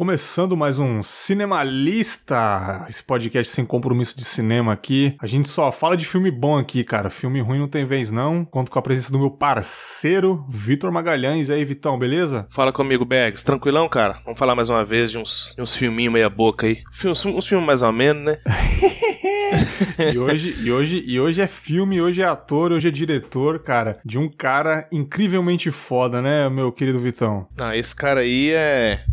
[0.00, 5.14] Começando mais um Cinemalista, esse podcast sem compromisso de cinema aqui.
[5.20, 7.10] A gente só fala de filme bom aqui, cara.
[7.10, 8.42] Filme ruim não tem vez não.
[8.42, 11.50] Conto com a presença do meu parceiro, Vitor Magalhães.
[11.50, 12.46] E aí, Vitão, beleza?
[12.48, 13.44] Fala comigo, Bags.
[13.44, 14.16] Tranquilão, cara?
[14.24, 16.82] Vamos falar mais uma vez de uns, de uns filminhos meia boca aí.
[17.04, 18.38] Uns, uns filmes mais ou menos, né?
[20.14, 23.98] e, hoje, e, hoje, e hoje é filme, hoje é ator, hoje é diretor, cara,
[24.02, 27.46] de um cara incrivelmente foda, né, meu querido Vitão?
[27.58, 29.04] Ah, esse cara aí é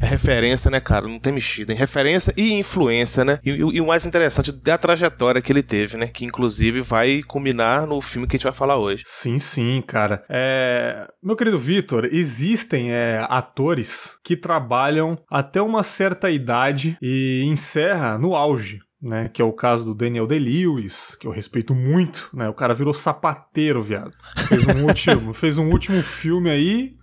[0.00, 1.06] é referência, né, cara?
[1.08, 1.72] Não tem mexido.
[1.72, 3.38] Em referência e influência, né?
[3.44, 6.06] E, e, e, o mais interessante da trajetória que ele teve, né?
[6.06, 9.02] Que inclusive vai culminar no filme que a gente vai falar hoje.
[9.06, 10.24] Sim, sim, cara.
[10.28, 11.08] É...
[11.22, 18.34] Meu querido Vitor, existem é, atores que trabalham até uma certa idade e encerra no
[18.34, 18.80] auge.
[19.02, 22.48] Né, que é o caso do Daniel Day-Lewis, que eu respeito muito, né?
[22.48, 24.10] O cara virou sapateiro, viado.
[24.48, 26.94] Fez um último, fez um último filme aí,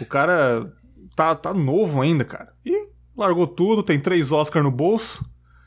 [0.00, 0.72] o cara
[1.16, 2.52] tá, tá novo ainda, cara.
[2.64, 5.24] E largou tudo, tem três Oscars no bolso.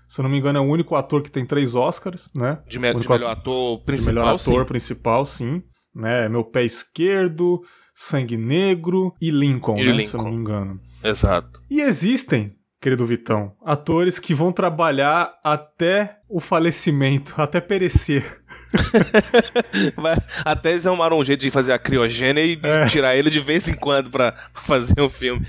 [0.07, 2.59] Se eu não me engano, é o único ator que tem três Oscars, né?
[2.67, 4.67] De, me de melhor ator principal, de melhor ator sim.
[4.67, 5.63] principal, sim.
[5.93, 6.29] Né?
[6.29, 7.61] Meu pé esquerdo,
[7.95, 9.91] Sangue Negro e Lincoln, e né?
[9.91, 10.09] Lincoln.
[10.09, 10.79] Se eu não me engano.
[11.03, 11.61] Exato.
[11.69, 18.43] E existem querido Vitão, atores que vão trabalhar até o falecimento, até perecer.
[20.43, 22.85] até eles arrumaram um jeito de fazer a criogênia e é.
[22.87, 25.45] tirar ele de vez em quando para fazer um filme.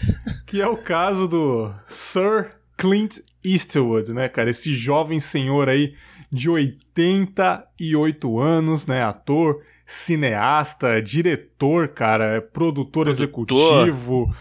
[0.46, 4.50] Que é o caso do Sir Clint Eastwood, né, cara?
[4.50, 5.94] Esse jovem senhor aí
[6.30, 9.02] de 88 anos, né?
[9.02, 13.08] Ator, cineasta, diretor, cara, produtor, produtor.
[13.08, 14.34] executivo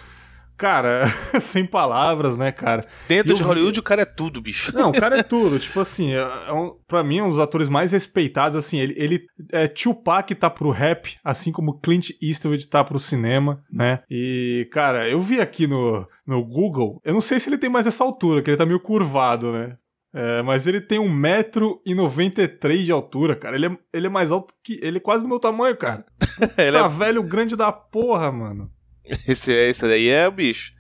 [0.58, 1.06] Cara,
[1.40, 2.86] sem palavras, né, cara?
[3.08, 3.36] Dentro eu...
[3.36, 4.74] de Hollywood, o cara é tudo, bicho.
[4.74, 5.60] Não, o cara é tudo.
[5.60, 8.58] tipo assim, é, é um, pra mim, é um dos atores mais respeitados.
[8.58, 13.62] Assim, ele, ele é Tupac tá pro rap, assim como Clint Eastwood tá pro cinema,
[13.72, 14.02] né?
[14.10, 17.88] E, cara, eu vi aqui no, no Google, eu não sei se ele tem mais
[17.88, 19.78] essa altura, que ele tá meio curvado, né?
[20.18, 23.58] É, mas ele tem 1,93m de altura, cara.
[23.58, 24.80] Ele é, ele é mais alto que.
[24.82, 26.06] Ele é quase do meu tamanho, cara.
[26.58, 26.88] ele tá é...
[26.88, 28.72] velho grande da porra, mano.
[29.28, 30.74] Esse, esse daí é o bicho.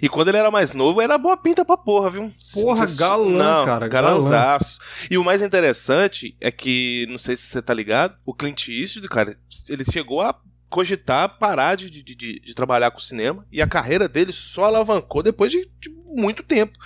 [0.00, 2.32] E quando ele era mais novo, era boa pinta pra porra, viu?
[2.52, 3.88] Porra, galã, não, cara.
[3.88, 4.78] Galãzaço.
[5.10, 9.08] E o mais interessante é que, não sei se você tá ligado, o Clint Eastwood,
[9.08, 9.34] cara,
[9.68, 10.38] ele chegou a
[10.68, 15.22] cogitar parar de, de, de, de trabalhar com cinema e a carreira dele só alavancou
[15.22, 16.78] depois de, de muito tempo.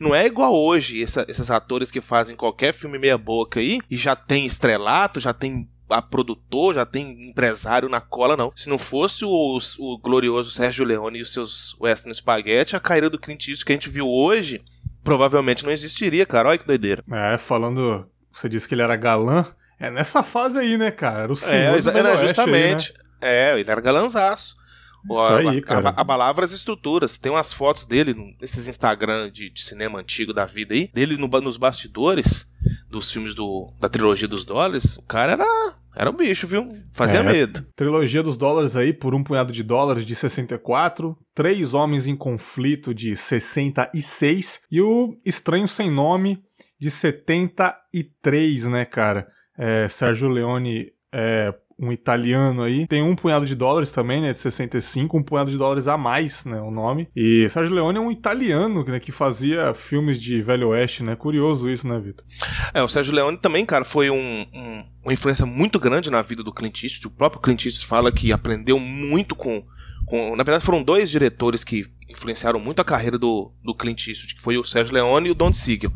[0.00, 3.96] Não é igual hoje, essa, esses atores que fazem qualquer filme meia boca aí e
[3.96, 8.52] já tem estrelato, já tem a produtor, já tem empresário na cola, não.
[8.54, 13.10] Se não fosse o, o glorioso Sérgio Leone e os seus Western Spaghetti, a carreira
[13.10, 14.62] do Clint Eastwood que a gente viu hoje
[15.02, 16.50] provavelmente não existiria, cara.
[16.50, 17.02] Olha que doideira.
[17.10, 18.06] É, falando.
[18.32, 19.46] Você disse que ele era galã.
[19.80, 21.22] É nessa fase aí, né, cara?
[21.22, 22.92] Era o senhor é, do era justamente.
[22.92, 23.54] Aí, né?
[23.54, 24.56] É, ele era galanzaço.
[25.04, 25.90] Isso aí, cara.
[25.90, 27.18] Abalava as estruturas.
[27.18, 31.28] Tem umas fotos dele nesses Instagram de, de cinema antigo da vida aí, dele no,
[31.40, 32.50] nos bastidores
[32.88, 34.96] dos filmes do, da trilogia dos dólares.
[34.96, 35.46] O cara era
[35.98, 36.68] era um bicho, viu?
[36.92, 37.66] Fazia é, medo.
[37.74, 41.16] Trilogia dos dólares aí, por um punhado de dólares de 64.
[41.34, 44.60] Três Homens em Conflito de 66.
[44.70, 46.40] E o Estranho Sem Nome
[46.78, 49.26] de 73, né, cara?
[49.58, 52.86] É, Sérgio Leone é, um italiano aí.
[52.86, 54.32] Tem um punhado de dólares também, né?
[54.32, 56.60] De 65, um punhado de dólares a mais, né?
[56.60, 57.08] O nome.
[57.14, 58.98] E Sérgio Leone é um italiano, né?
[58.98, 61.14] Que fazia filmes de Velho Oeste, né?
[61.14, 62.24] Curioso isso, né, Vitor?
[62.74, 66.42] É, o Sérgio Leone também, cara, foi um, um, uma influência muito grande na vida
[66.42, 67.14] do Clint Eastwood.
[67.14, 69.64] O próprio Clint Eastwood fala que aprendeu muito com.
[70.06, 74.34] com na verdade, foram dois diretores que influenciaram muito a carreira do, do Clint Eastwood,
[74.34, 75.92] que foi o Sérgio Leone e o Don Siegel.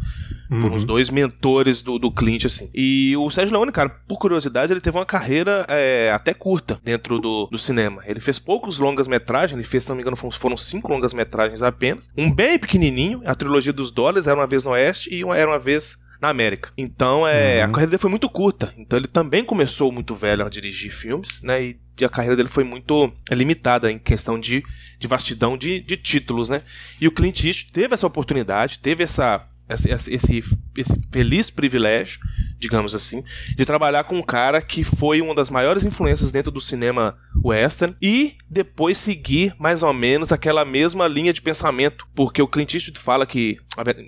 [0.53, 0.61] Uhum.
[0.61, 2.71] Foram os dois mentores do, do Clint, assim.
[2.75, 7.19] E o Sérgio Leone, cara, por curiosidade, ele teve uma carreira é, até curta dentro
[7.19, 8.03] do, do cinema.
[8.05, 12.11] Ele fez poucos longas-metragens, ele fez, se não me engano, foram cinco longas-metragens apenas.
[12.17, 15.51] Um bem pequenininho, a trilogia dos dólares, Era Uma Vez no Oeste e uma, Era
[15.51, 16.71] Uma Vez na América.
[16.77, 17.65] Então, é, uhum.
[17.65, 18.73] a carreira dele foi muito curta.
[18.77, 21.63] Então, ele também começou muito velho a dirigir filmes, né?
[21.63, 24.65] E, a carreira dele foi muito limitada em questão de,
[24.99, 26.63] de vastidão de, de títulos, né?
[27.01, 30.45] E o Clint Eastwood teve essa oportunidade, teve essa esse, esse,
[30.77, 32.21] esse feliz privilégio,
[32.59, 33.23] digamos assim,
[33.57, 37.97] de trabalhar com um cara que foi uma das maiores influências dentro do cinema western
[38.01, 42.99] e depois seguir mais ou menos aquela mesma linha de pensamento, porque o Clint Eastwood
[42.99, 43.59] fala que,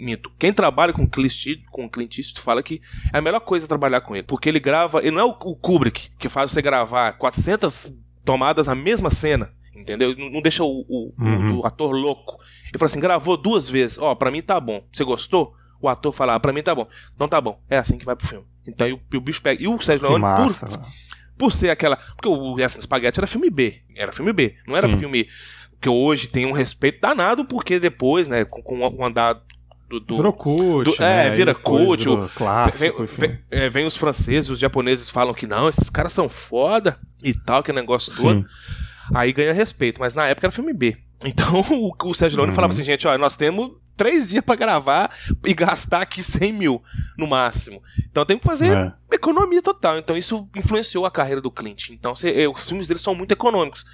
[0.00, 2.81] minto, quem trabalha com Clint, com Clint Eastwood fala que
[3.12, 6.10] é a melhor coisa trabalhar com ele, porque ele grava, ele não é o Kubrick
[6.19, 7.93] que faz você gravar 400
[8.25, 10.15] tomadas na mesma cena, entendeu?
[10.17, 11.61] Não deixa o, o, uhum.
[11.61, 12.38] o ator louco.
[12.69, 14.85] Ele falou assim: gravou duas vezes, ó, oh, pra mim tá bom.
[14.93, 15.55] Você gostou?
[15.81, 16.88] O ator fala, ah, pra mim tá bom.
[17.19, 17.61] Não tá bom.
[17.69, 18.47] É assim que vai pro filme.
[18.67, 19.62] Então e o, o bicho pega.
[19.62, 20.81] E o Sérgio Leone, por,
[21.37, 21.97] por ser aquela.
[21.97, 23.82] Porque o Western Spaghetti era filme B.
[23.94, 24.56] Era filme B.
[24.67, 24.99] Não era Sim.
[24.99, 25.29] filme
[25.81, 29.38] que hoje tem um respeito danado, porque depois, né, com, com o andar
[29.87, 31.31] do, do, virou cult, do, é, né?
[31.31, 35.69] vira cult, virou clássico, vem, vem, é, vem, os franceses, os japoneses falam que não,
[35.69, 38.47] esses caras são foda e tal, que negócio todo.
[39.12, 40.97] Aí ganha respeito, mas na época era filme B.
[41.25, 42.55] Então o, o Sérgio Leone uhum.
[42.55, 45.11] falava assim, gente, ó, nós temos três dias para gravar
[45.45, 46.83] e gastar aqui 100 mil
[47.17, 47.83] no máximo.
[48.11, 48.93] Então tem que fazer é.
[49.12, 49.99] economia total.
[49.99, 51.91] Então isso influenciou a carreira do Clint.
[51.91, 53.85] Então cê, os filmes dele são muito econômicos.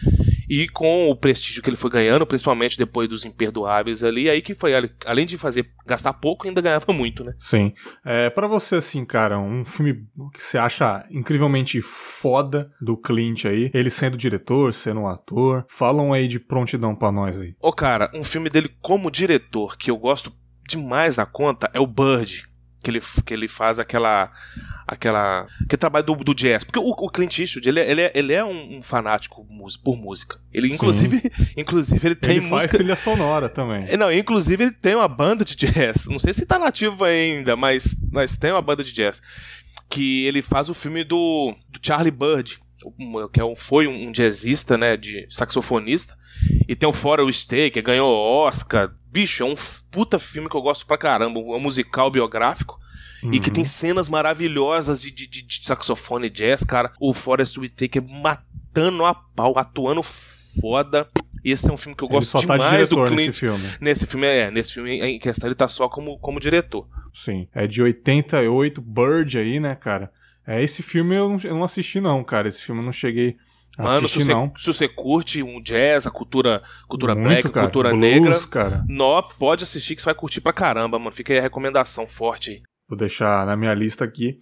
[0.50, 4.52] E com o prestígio que ele foi ganhando, principalmente depois dos imperdoáveis ali, aí que
[4.52, 4.72] foi,
[5.06, 7.34] além de fazer gastar pouco, ainda ganhava muito, né?
[7.38, 7.72] Sim.
[8.04, 13.70] É, para você, assim, cara, um filme que você acha incrivelmente foda do Clint aí,
[13.72, 17.54] ele sendo diretor, sendo um ator, falam aí de prontidão pra nós aí.
[17.60, 20.32] Ô, cara, um filme dele como diretor, que eu gosto
[20.68, 22.49] demais da conta, é o Bird,
[22.82, 24.30] que ele, que ele faz aquela
[24.86, 26.64] aquela que trabalho do, do jazz.
[26.64, 29.46] Porque o, o Clint Eastwood ele, é, ele é, ele é um, um fanático
[29.84, 30.40] por música.
[30.52, 31.22] Ele inclusive
[31.56, 33.84] inclusive ele tem ele música faz trilha sonora também.
[33.88, 36.06] É, não inclusive ele tem uma banda de jazz.
[36.06, 39.22] Não sei se tá nativo ainda mas mas tem uma banda de jazz.
[39.88, 42.58] Que ele faz o filme do, do Charlie Bird
[43.32, 46.18] que é um, foi um jazzista né de saxofonista.
[46.66, 49.56] E tem o Forrest Stay que ganhou Oscar bicho é um
[49.90, 52.80] puta filme que eu gosto pra caramba um musical biográfico
[53.22, 53.34] Uhum.
[53.34, 53.68] E que tem uhum.
[53.68, 56.92] cenas maravilhosas de, de, de, de saxofone jazz, cara.
[56.98, 61.08] O Forrest Whitaker matando a pau, atuando foda.
[61.44, 63.26] Esse é um filme que eu gosto ele só demais tá do Clint.
[63.26, 63.70] Nesse filme.
[63.80, 64.50] Nesse filme, é.
[64.50, 66.86] Nesse filme em questão ele tá só como, como diretor.
[67.12, 67.48] Sim.
[67.54, 70.10] É de 88, Bird aí, né, cara?
[70.46, 72.48] É, esse filme eu não, eu não assisti, não, cara.
[72.48, 73.36] Esse filme eu não cheguei.
[73.82, 74.52] Mano, se, você, não.
[74.56, 77.66] se você curte um jazz, a cultura, cultura Muito, black, cara.
[77.66, 78.84] cultura Blues, negra, cara.
[78.88, 81.12] nó, pode assistir que você vai curtir pra caramba, mano.
[81.14, 82.62] Fica aí a recomendação forte.
[82.88, 84.36] Vou deixar na minha lista aqui.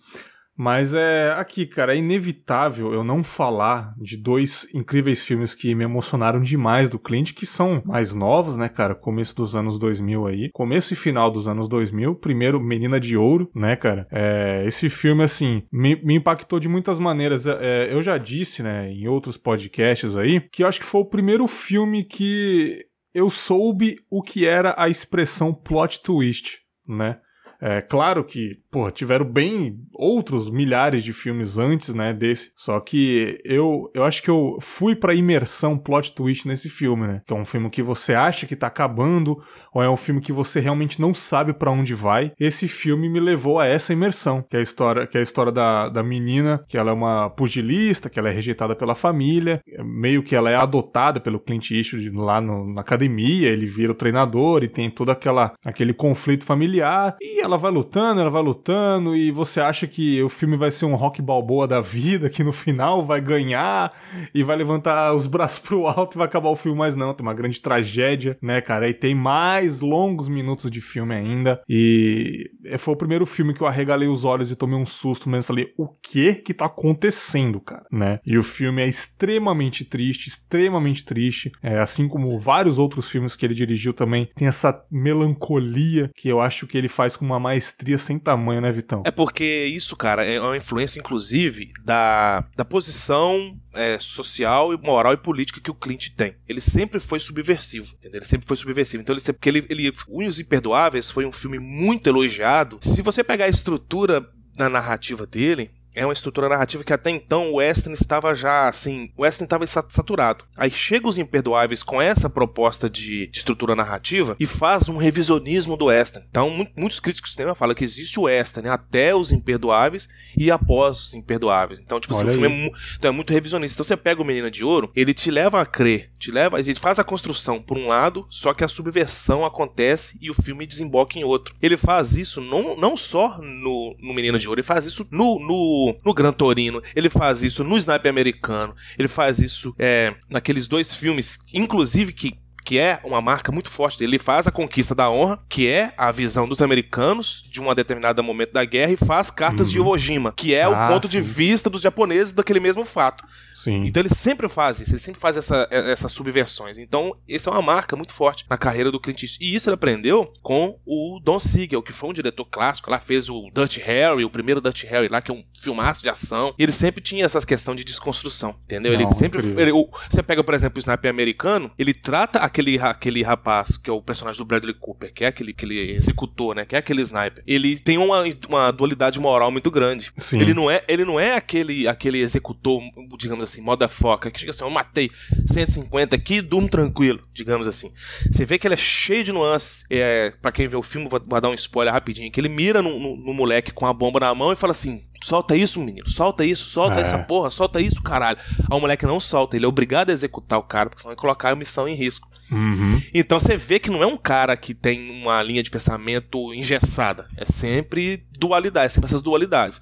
[0.59, 5.85] Mas é aqui, cara, é inevitável eu não falar de dois incríveis filmes que me
[5.85, 8.93] emocionaram demais do Clint, que são mais novos, né, cara?
[8.93, 10.51] Começo dos anos 2000 aí.
[10.53, 12.17] Começo e final dos anos 2000.
[12.17, 14.09] Primeiro, Menina de Ouro, né, cara?
[14.11, 17.47] É, esse filme, assim, me, me impactou de muitas maneiras.
[17.47, 21.09] É, eu já disse, né, em outros podcasts aí, que eu acho que foi o
[21.09, 22.85] primeiro filme que
[23.15, 27.19] eu soube o que era a expressão plot twist, né?
[27.61, 32.53] É claro que, pô, tiveram bem outros milhares de filmes antes, né, desse.
[32.57, 37.23] Só que eu, eu acho que eu fui pra imersão plot twist nesse filme, né?
[37.27, 39.43] Que é um filme que você acha que tá acabando,
[39.75, 42.33] ou é um filme que você realmente não sabe para onde vai.
[42.39, 45.51] Esse filme me levou a essa imersão, que é a história, que é a história
[45.51, 50.23] da, da menina, que ela é uma pugilista, que ela é rejeitada pela família, meio
[50.23, 54.63] que ela é adotada pelo Clint Eastwood lá no, na academia, ele vira o treinador
[54.63, 59.31] e tem todo aquela, aquele conflito familiar, e ela vai lutando, ela vai lutando, e
[59.31, 63.05] você acha que o filme vai ser um rock balboa da vida, que no final
[63.05, 63.93] vai ganhar
[64.35, 67.27] e vai levantar os braços pro alto e vai acabar o filme, mas não, tem
[67.27, 68.89] uma grande tragédia, né, cara?
[68.89, 71.61] E tem mais longos minutos de filme ainda.
[71.69, 75.45] E foi o primeiro filme que eu arregalei os olhos e tomei um susto mesmo.
[75.45, 77.87] Falei, o que que tá acontecendo, cara?
[77.91, 78.21] Né?
[78.25, 81.51] E o filme é extremamente triste, extremamente triste.
[81.63, 86.41] É, assim como vários outros filmes que ele dirigiu também, tem essa melancolia que eu
[86.41, 89.03] acho que ele faz com uma maestria sem tamanho, né, Vitão?
[89.05, 95.17] É porque isso, cara, é uma influência, inclusive, da, da posição é, social, moral e
[95.17, 96.35] política que o Clint tem.
[96.49, 98.19] Ele sempre foi subversivo, entendeu?
[98.19, 99.03] Ele sempre foi subversivo.
[99.03, 102.79] Então, ele sempre, porque ele, ele, Unhos Imperdoáveis foi um filme muito elogiado.
[102.83, 107.53] Se você pegar a estrutura da narrativa dele, é uma estrutura narrativa que até então
[107.53, 110.45] o Western estava já assim, o Western estava saturado.
[110.57, 115.77] Aí chega os Imperdoáveis com essa proposta de, de, estrutura narrativa e faz um revisionismo
[115.77, 116.27] do Western.
[116.31, 120.99] Então muitos críticos do cinema falam que existe o Western até os Imperdoáveis e após
[120.99, 121.81] os Imperdoáveis.
[121.81, 123.77] Então tipo assim, o filme é, então, é, muito revisionista.
[123.77, 126.63] Então você pega o Menina de Ouro, ele te leva a crer, te leva, a
[126.63, 130.67] gente faz a construção por um lado, só que a subversão acontece e o filme
[130.67, 131.55] desemboca em outro.
[131.61, 135.39] Ele faz isso não, não só no, no Menina de Ouro, ele faz isso no,
[135.39, 140.67] no no, Gran Torino, ele faz isso no Sniper americano, ele faz isso é, naqueles
[140.67, 144.17] dois filmes, inclusive que que é uma marca muito forte dele.
[144.17, 148.23] Ele faz a conquista da honra, que é a visão dos americanos de um determinado
[148.23, 149.73] momento da guerra, e faz cartas uhum.
[149.73, 151.13] de Iwo Jima, que é ah, o ponto sim.
[151.13, 153.25] de vista dos japoneses daquele mesmo fato.
[153.55, 153.85] Sim.
[153.87, 156.79] Então ele sempre faz isso, ele sempre faz essa, essas subversões.
[156.79, 159.45] Então, essa é uma marca muito forte na carreira do Clint Eastwood.
[159.45, 162.91] E isso ele aprendeu com o Don Siegel, que foi um diretor clássico.
[162.91, 166.11] Lá fez o Dutch Harry, o primeiro Dutch Harry lá, que é um filmaço de
[166.11, 166.55] ação.
[166.59, 168.93] E ele sempre tinha essas questões de desconstrução, entendeu?
[168.93, 169.41] Não, ele sempre.
[169.45, 169.73] Ele,
[170.09, 173.93] você pega, por exemplo, o Sniper americano, ele trata a aquele, aquele rapaz, que é
[173.93, 176.65] o personagem do Bradley Cooper, que é aquele, aquele executor, né?
[176.65, 177.43] Que é aquele sniper.
[177.47, 180.11] Ele tem uma, uma dualidade moral muito grande.
[180.19, 180.41] Sim.
[180.41, 182.83] Ele não é, ele não é aquele, aquele executor,
[183.17, 185.11] digamos assim, moda foca, que chega assim, eu matei
[185.47, 187.93] 150 aqui, durmo tranquilo, digamos assim.
[188.31, 189.85] Você vê que ele é cheio de nuances.
[189.91, 192.83] É, para quem vê o filme, vou, vou dar um spoiler rapidinho, que ele mira
[192.83, 196.09] no, no, no moleque com a bomba na mão e fala assim: solta isso, menino,
[196.09, 197.03] solta isso, solta É.
[197.03, 198.39] essa porra, solta isso, caralho.
[198.71, 201.21] Aí o moleque não solta, ele é obrigado a executar o cara, porque senão vai
[201.21, 202.29] colocar a missão em risco.
[202.51, 203.03] Uhum.
[203.13, 207.29] Então você vê que não é um cara que tem uma linha de pensamento engessada.
[207.37, 209.81] É sempre dualidade, é sempre essas dualidades.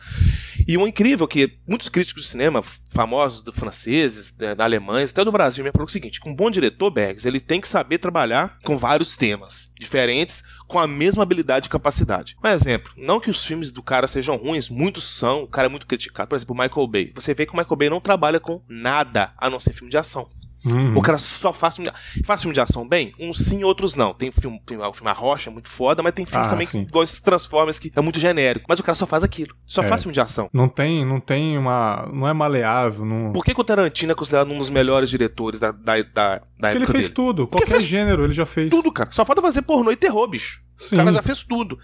[0.67, 5.25] E o incrível que muitos críticos de cinema, famosos do franceses, da, da alemães, até
[5.25, 7.99] do Brasil, me falaram o seguinte: que um bom diretor, Bergs, ele tem que saber
[7.99, 12.37] trabalhar com vários temas diferentes, com a mesma habilidade e capacidade.
[12.45, 15.71] Um exemplo, não que os filmes do cara sejam ruins, muitos são, o cara é
[15.71, 16.29] muito criticado.
[16.29, 17.13] Por exemplo, Michael Bay.
[17.15, 19.97] Você vê que o Michael Bay não trabalha com nada a não ser filme de
[19.97, 20.29] ação.
[20.67, 20.97] Uhum.
[20.99, 23.15] O cara só faz filme de, faz filme de ação bem?
[23.21, 24.13] Uns sim, outros não.
[24.13, 26.67] Tem filme, tem o filme A Rocha, é muito foda, mas tem filmes Ah, também
[26.67, 26.85] sim.
[26.85, 28.67] que igual Transformers, que é muito genérico.
[28.69, 29.55] Mas o cara só faz aquilo.
[29.65, 29.89] Só É.
[29.89, 30.51] faz filme de ação.
[30.53, 32.09] Não tem, não tem uma.
[32.13, 33.05] Não é maleável.
[33.05, 33.33] Não...
[33.33, 36.41] Por que, que o Tarantino é considerado um dos melhores diretores da, da, da, da
[36.41, 37.15] Porque ele época fez dele?
[37.15, 37.47] tudo.
[37.47, 38.71] Porque Qualquer gênero ele já fez.
[38.71, 39.11] Tudo, cara.
[39.13, 40.65] Só falta fazer pornô e terror, bicho.
[40.79, 40.97] Sim.
[40.97, 41.79] O cara já fez tudo.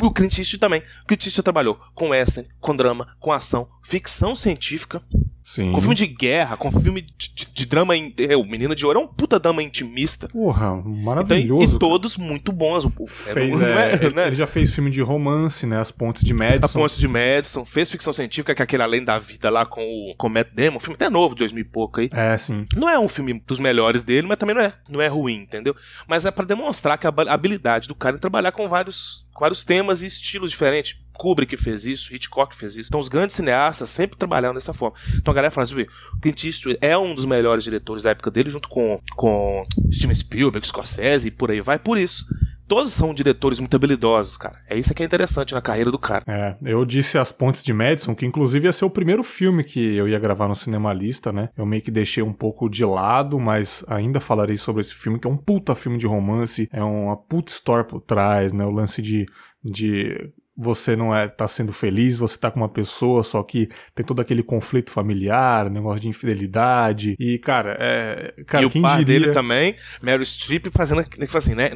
[0.00, 0.82] O Clint Eastwood também.
[1.04, 5.00] O Clint Eastwood trabalhou com western, com drama, com ação, ficção científica,
[5.44, 5.72] Sim.
[5.72, 7.96] com filme de guerra, com filme de, de- de drama.
[7.96, 10.28] in- é, O Menino de Ouro é um puta dama intimista.
[10.28, 11.76] Porra, Então, maravilhoso.
[11.76, 12.84] e todos muito bons.
[12.84, 14.26] O- Fez, é, é, ele, né?
[14.28, 15.80] ele já fez filme de romance, né?
[15.80, 16.78] As Pontes de Madison.
[16.80, 20.14] Ponte de Madison, fez ficção científica, que é aquele Além da Vida lá com o,
[20.16, 22.08] com Matt Damon, um filme até novo, de 2000 e pouco aí.
[22.12, 22.66] É, sim.
[22.76, 25.74] Não é um filme dos melhores dele, mas também não é, não é ruim, entendeu?
[26.06, 29.40] Mas é pra demonstrar que a hab- habilidade do cara em trabalhar com vários, com
[29.40, 30.96] vários temas e estilos diferentes.
[31.12, 32.88] Kubrick fez isso, Hitchcock fez isso.
[32.88, 34.96] Então os grandes cineastas sempre trabalharam dessa forma.
[35.16, 35.86] Então a galera fala assim,
[36.20, 40.66] Clint Eastwood é um dos melhores diretores da época dele, junto com, com Steven Spielberg,
[40.66, 41.78] Scorsese e por aí vai.
[41.78, 42.24] Por isso,
[42.72, 44.58] todos são diretores muito habilidosos, cara.
[44.66, 46.24] É isso que é interessante na carreira do cara.
[46.26, 49.94] É, eu disse As Pontes de Madison, que inclusive ia ser o primeiro filme que
[49.94, 51.50] eu ia gravar no Cinemalista, né?
[51.54, 55.26] Eu meio que deixei um pouco de lado, mas ainda falarei sobre esse filme, que
[55.26, 58.64] é um puta filme de romance, é uma puta história por trás, né?
[58.64, 59.26] O lance de,
[59.62, 64.04] de você não é tá sendo feliz, você tá com uma pessoa, só que tem
[64.04, 67.16] todo aquele conflito familiar, negócio de infidelidade.
[67.18, 68.34] E, cara, é.
[68.46, 69.20] Cara, e o quem par diria...
[69.20, 71.04] dele também, Meryl Streep, fazendo
[71.34, 71.70] assim, né?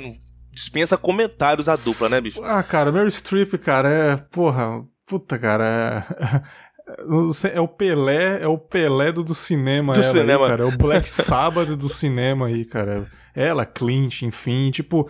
[0.57, 2.43] Dispensa comentários a dupla, né, bicho?
[2.43, 4.17] Ah, cara, Mary Streep, cara, é.
[4.17, 6.07] Porra, puta, cara.
[7.53, 10.49] É, é o Pelé, é o Pelé do, do cinema, Do ela aí, cinema.
[10.49, 10.63] cara.
[10.63, 13.07] É o Black Sabbath do cinema aí, cara.
[13.35, 15.07] Ela, Clint, enfim, tipo.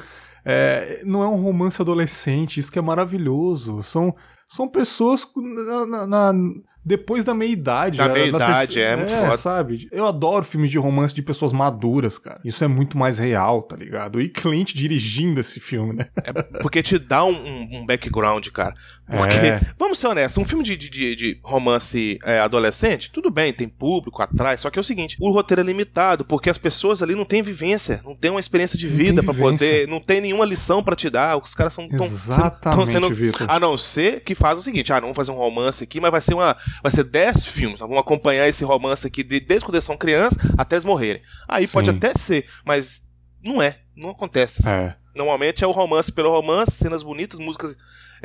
[0.46, 3.82] É, não é um romance adolescente, isso que é maravilhoso.
[3.82, 4.14] São,
[4.48, 6.52] são pessoas na- na- na-
[6.84, 7.98] depois da meia-idade.
[7.98, 9.36] Da na meia-idade, terceira- é, muito foda.
[9.36, 9.88] sabe?
[9.90, 12.40] Eu adoro filmes de romance de pessoas maduras, cara.
[12.44, 14.20] Isso é muito mais real, tá ligado?
[14.20, 16.06] E Clint dirigindo esse filme, né?
[16.22, 18.72] É porque te dá um- um background, cara.
[19.08, 19.60] Porque, É.
[19.78, 24.20] vamos ser honestos, um filme de, de- de, romance é, adolescente, tudo bem, tem público
[24.20, 27.24] atrás, só que é o seguinte, o roteiro é limitado, porque as pessoas ali não
[27.24, 29.42] têm vivência, não têm uma experiência de vida vivência.
[29.42, 33.06] poder, não tem nenhuma lição pra te dar, os caras são tão, Exatamente, sendo.
[33.48, 36.10] A não ser que faz o seguinte, ah, não vamos fazer um romance aqui, mas
[36.10, 39.64] vai ser uma, vai ser 10 filmes, nós vamos acompanhar esse romance aqui de- desde
[39.64, 41.22] quando eles são crianças até eles morrerem.
[41.48, 41.96] Aí pode Sim.
[41.96, 43.00] até ser, mas
[43.42, 44.62] não é, não acontece.
[44.66, 44.74] assim.
[44.74, 44.96] É.
[45.14, 47.74] Normalmente é o romance pelo romance, cenas bonitas, músicas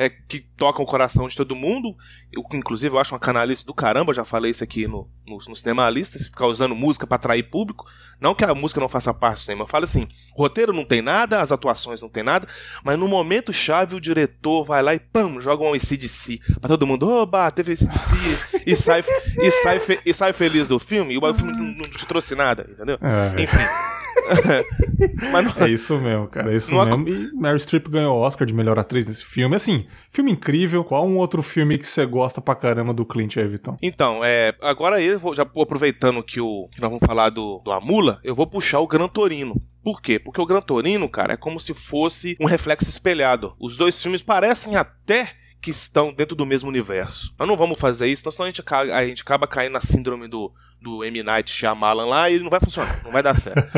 [0.02, 1.96] é, que tocam o coração de todo mundo.
[2.32, 5.38] Eu, inclusive, eu acho uma canalice do caramba, eu já falei isso aqui no, no,
[5.48, 7.84] no Cinema Lista, se ficar usando música pra atrair público.
[8.20, 10.06] Não que a música não faça parte do cinema, eu falo assim:
[10.36, 12.46] o roteiro não tem nada, as atuações não tem nada,
[12.84, 16.86] mas no momento chave o diretor vai lá e pam, joga um ACDC pra todo
[16.86, 19.04] mundo, oba, teve ACDC, e sai,
[19.40, 22.34] e, sai fe- e sai feliz do filme, e o filme não, não te trouxe
[22.34, 22.98] nada, entendeu?
[23.02, 23.91] É, Enfim.
[25.32, 26.52] não, é isso mesmo, cara.
[26.52, 27.08] É isso Não mesmo.
[27.08, 29.56] E Mary Streep ganhou o Oscar de melhor atriz nesse filme.
[29.56, 30.84] Assim, filme incrível.
[30.84, 33.76] Qual um outro filme que você gosta pra caramba do Clint Vitão?
[33.82, 37.72] Então, é, agora eu vou, já aproveitando que, o, que nós vamos falar do, do
[37.72, 39.60] Amula, eu vou puxar o Gran Torino.
[39.82, 40.18] Por quê?
[40.18, 43.54] Porque o Gran Torino, cara, é como se fosse um reflexo espelhado.
[43.58, 45.28] Os dois filmes parecem até
[45.62, 47.32] que estão dentro do mesmo universo.
[47.38, 50.52] Nós não vamos fazer isso, senão a gente, a gente acaba caindo na síndrome do,
[50.80, 51.22] do M.
[51.22, 53.70] Night Shyamalan lá e não vai funcionar, não vai dar certo.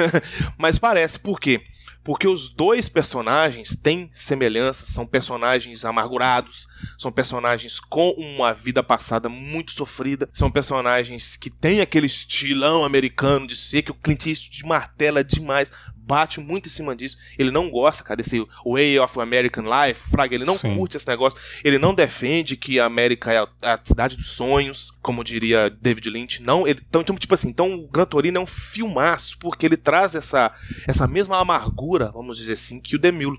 [0.58, 1.62] Mas parece, por quê?
[2.04, 6.66] Porque os dois personagens têm semelhanças, são personagens amargurados,
[6.98, 13.46] são personagens com uma vida passada muito sofrida, são personagens que têm aquele estilão americano
[13.46, 15.72] de ser que o Clint Eastwood martela demais,
[16.10, 17.16] bate muito em cima disso.
[17.38, 20.76] Ele não gosta, cara, desse Way of American Life, Fraga, ele não Sim.
[20.76, 21.38] curte esse negócio.
[21.62, 26.10] Ele não defende que a América é a, a cidade dos sonhos, como diria David
[26.10, 26.42] Lynch.
[26.42, 30.16] Não, ele, então, tipo assim, então o Gran Torino é um filmaço, porque ele traz
[30.16, 30.52] essa,
[30.88, 33.38] essa mesma amargura, vamos dizer assim, que o Demil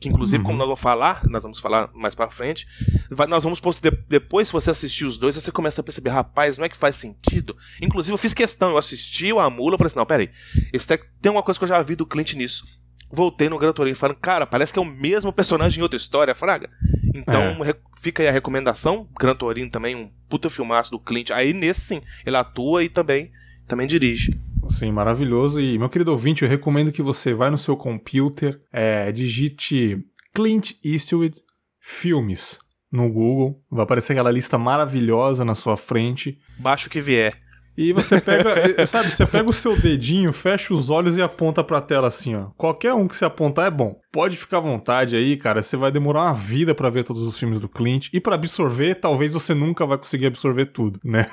[0.00, 0.46] que inclusive, uhum.
[0.46, 2.66] como nós vamos falar, nós vamos falar mais pra frente,
[3.10, 6.56] vai, nós vamos de, depois, se você assistir os dois, você começa a perceber, rapaz,
[6.56, 7.56] não é que faz sentido.
[7.82, 10.30] Inclusive, eu fiz questão, eu assisti o Amula, eu falei assim, não, peraí,
[10.72, 10.86] esse
[11.20, 12.64] tem uma coisa que eu já vi do Clint nisso.
[13.10, 16.34] Voltei no Gran Torino falando, cara, parece que é o mesmo personagem em outra história,
[16.34, 16.70] Fraga.
[17.14, 17.74] Então, é.
[18.00, 21.30] fica aí a recomendação, Gran Torino também, um puta filmaço do Clint.
[21.30, 23.32] Aí, nesse sim, ele atua e também,
[23.66, 24.38] também dirige.
[24.70, 25.60] Sim, maravilhoso.
[25.60, 29.98] E, meu querido ouvinte, eu recomendo que você vá no seu computer, é, digite
[30.34, 31.36] Clint Eastwood
[31.80, 32.58] Filmes
[32.90, 33.62] no Google.
[33.70, 36.38] Vai aparecer aquela lista maravilhosa na sua frente.
[36.58, 37.34] Baixo que vier.
[37.76, 38.52] E você pega,
[38.86, 42.46] sabe, você pega o seu dedinho, fecha os olhos e aponta pra tela assim, ó.
[42.56, 43.96] Qualquer um que você apontar é bom.
[44.10, 45.62] Pode ficar à vontade aí, cara.
[45.62, 48.08] Você vai demorar uma vida para ver todos os filmes do Clint.
[48.12, 51.30] E para absorver, talvez você nunca vai conseguir absorver tudo, né?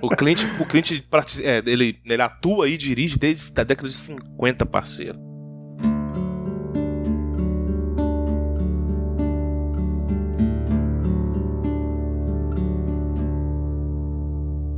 [0.00, 1.02] O Clint, o Clint
[1.42, 5.18] é, ele, ele atua e dirige desde a década de 50, parceiro.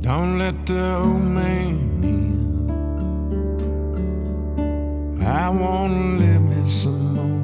[0.01, 2.27] Don't let the old man in.
[5.21, 7.37] I wanna live some more.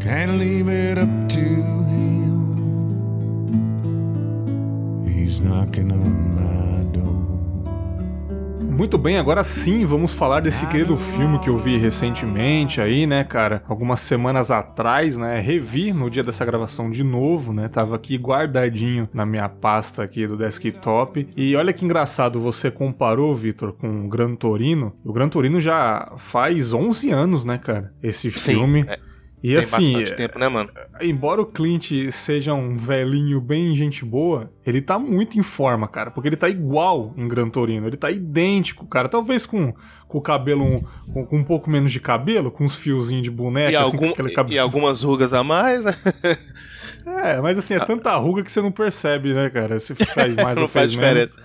[0.00, 1.83] Can't leave it up to
[8.76, 13.22] Muito bem, agora sim vamos falar desse querido filme que eu vi recentemente aí, né,
[13.22, 13.62] cara?
[13.68, 15.38] Algumas semanas atrás, né?
[15.38, 17.68] Revi no dia dessa gravação de novo, né?
[17.68, 21.28] Tava aqui guardadinho na minha pasta aqui do desktop.
[21.36, 24.92] E olha que engraçado, você comparou, Vitor, com o Gran Torino.
[25.04, 27.94] O Gran Torino já faz 11 anos, né, cara?
[28.02, 28.82] Esse filme.
[28.82, 29.13] Sim, é.
[29.44, 30.70] E Tem assim, bastante tempo, né, mano?
[31.02, 36.10] Embora o Clint seja um velhinho bem gente boa, ele tá muito em forma, cara,
[36.10, 39.74] porque ele tá igual em Gran Torino, ele tá idêntico, cara, talvez com,
[40.08, 40.80] com o cabelo, um,
[41.12, 44.12] com, com um pouco menos de cabelo, com uns fiozinhos de boneca, e, assim, algum,
[44.14, 44.54] cabelo...
[44.54, 45.92] e algumas rugas a mais, né?
[47.06, 49.78] É, mas assim, é tanta ruga que você não percebe, né, cara?
[49.78, 51.36] Se faz mais ou faz diferença.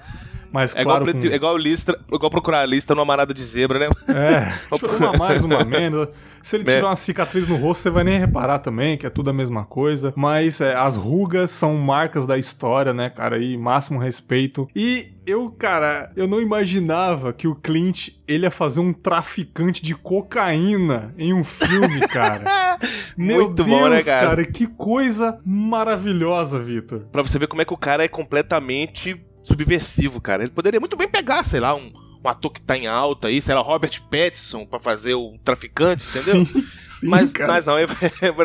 [0.51, 1.07] Mas é claro.
[1.07, 1.27] Igual, com...
[1.27, 3.89] é igual, lista, igual procurar a lista numa manada de zebra, né?
[4.07, 4.53] É.
[4.75, 6.07] Tipo, uma mais, uma menos.
[6.41, 9.29] Se ele tiver uma cicatriz no rosto, você vai nem reparar também, que é tudo
[9.29, 10.13] a mesma coisa.
[10.15, 13.37] Mas é, as rugas são marcas da história, né, cara?
[13.37, 14.67] E máximo respeito.
[14.75, 19.93] E eu, cara, eu não imaginava que o Clint ele ia fazer um traficante de
[19.93, 22.77] cocaína em um filme, cara.
[23.17, 24.27] Meu Muito Deus, bom, né, cara?
[24.27, 24.45] cara?
[24.45, 27.01] Que coisa maravilhosa, Vitor.
[27.11, 30.43] Pra você ver como é que o cara é completamente subversivo, cara.
[30.43, 31.91] Ele poderia muito bem pegar, sei lá, um,
[32.23, 36.05] um ator que tá em alta aí, sei lá, Robert Pattinson para fazer o traficante,
[36.05, 36.45] entendeu?
[36.45, 37.53] Sim, sim, mas, cara.
[37.53, 37.87] mas não, ele,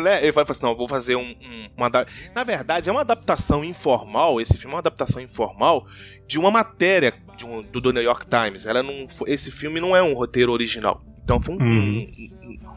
[0.01, 1.89] né, ele fala assim, não, vou fazer um, um, uma...
[2.33, 5.85] Na verdade, é uma adaptação informal, esse filme é uma adaptação informal
[6.27, 8.65] de uma matéria de um, do, do New York Times.
[8.65, 11.03] Ela não, esse filme não é um roteiro original.
[11.23, 12.07] Então foi um, uhum.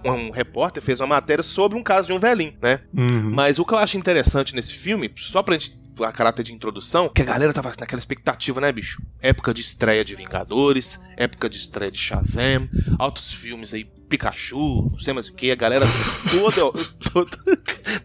[0.04, 2.80] um, um, um, repórter fez uma matéria sobre um caso de um velhinho, né?
[2.96, 3.30] Uhum.
[3.34, 7.08] Mas o que eu acho interessante nesse filme, só pra gente a caráter de introdução,
[7.08, 9.02] que a galera tava naquela expectativa, né, bicho?
[9.20, 14.98] Época de estreia de Vingadores, época de estreia de Shazam, altos filmes aí, Pikachu, não
[14.98, 15.84] sei mais o que, a galera
[16.30, 16.72] toda,
[17.12, 17.38] toda,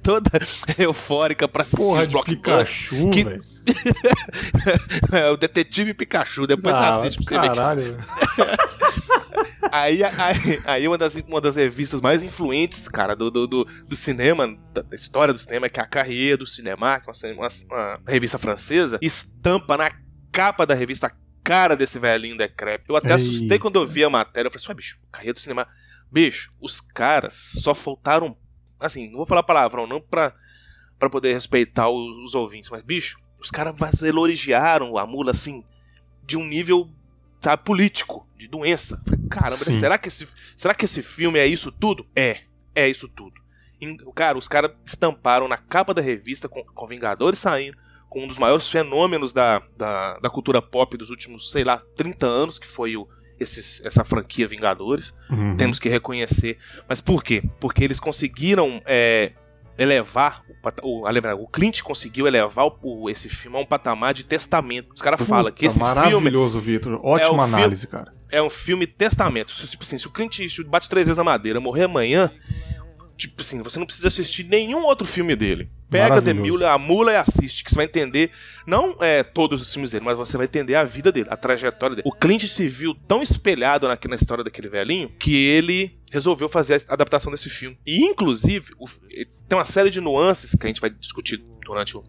[0.02, 0.32] toda
[0.78, 2.90] eufórica pra assistir Porra os blockbusters.
[2.90, 3.54] Pikachu, que...
[5.16, 7.84] é, o detetive Pikachu, depois ah, assiste pra você caralho.
[7.84, 9.23] ver que...
[9.72, 13.96] aí, aí, aí, uma, das, uma das revistas mais influentes, cara, do, do, do, do
[13.96, 17.98] cinema, da história do cinema, que é a Carrière do Cinema, que é uma, uma,
[17.98, 19.92] uma revista francesa, estampa na
[20.32, 21.12] capa da revista a
[21.44, 22.92] cara desse velhinho decrépito.
[22.92, 23.16] Eu até Eita.
[23.16, 24.48] assustei quando eu vi a matéria.
[24.48, 25.68] Eu falei, só bicho, Carrière do Cinema.
[26.12, 28.38] Bicho, os caras só faltaram.
[28.80, 30.34] Assim, não vou falar palavrão, não pra,
[30.98, 35.64] pra poder respeitar os, os ouvintes, mas, bicho, os caras elogiaram a mula assim,
[36.26, 36.90] de um nível
[37.44, 39.02] sabe, político, de doença.
[39.30, 39.78] Caramba, né?
[39.78, 42.06] será que, esse, será que esse filme é isso tudo?
[42.16, 42.40] É,
[42.74, 43.34] é isso tudo.
[44.16, 47.78] cara, os caras estamparam na capa da revista com, com Vingadores saindo,
[48.08, 52.26] com um dos maiores fenômenos da, da, da, cultura pop dos últimos, sei lá, 30
[52.26, 55.14] anos, que foi o, esses, essa franquia Vingadores.
[55.30, 55.58] Uhum.
[55.58, 56.58] Temos que reconhecer.
[56.88, 57.44] Mas por quê?
[57.60, 59.34] Porque eles conseguiram é,
[59.78, 60.44] elevar
[60.82, 61.08] o,
[61.42, 64.94] o, Clint conseguiu elevar o, esse filme a um patamar de testamento.
[64.94, 66.78] Os caras falam que esse maravilhoso, filme.
[66.78, 67.00] Vitor.
[67.04, 68.14] Ótima é análise, filme, cara.
[68.32, 69.52] É um filme testamento.
[69.52, 72.32] Se, tipo assim, se o Clint Eastwood bate três vezes na madeira morrer amanhã,
[73.16, 75.70] Tipo assim, você não precisa assistir nenhum outro filme dele.
[75.90, 78.32] Pega The Mule, a mula e assiste, que você vai entender,
[78.66, 81.96] não é todos os filmes dele, mas você vai entender a vida dele, a trajetória
[81.96, 82.08] dele.
[82.08, 86.84] O Clint se viu tão espelhado na, na história daquele velhinho que ele resolveu fazer
[86.88, 87.78] a adaptação desse filme.
[87.86, 88.88] E, inclusive, o,
[89.48, 92.04] tem uma série de nuances que a gente vai discutir durante o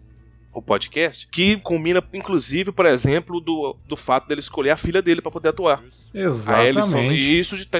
[0.55, 5.21] o podcast, que combina, inclusive, por exemplo, do, do fato dele escolher a filha dele
[5.21, 5.83] para poder atuar.
[6.13, 6.95] Exatamente.
[6.95, 7.77] Aí isso de tá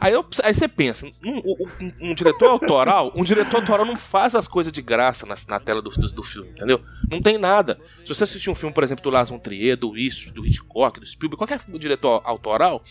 [0.00, 4.34] aí, eu, aí você pensa, um, um, um, diretor autoral, um diretor autoral não faz
[4.34, 6.82] as coisas de graça na, na tela do, do, do, filme, entendeu?
[7.08, 7.78] Não tem nada.
[8.04, 10.98] Se você assistir um filme, por exemplo, do Lars von Trier, do Eastwood, do Hitchcock,
[10.98, 12.82] do Spielberg, qualquer diretor autoral,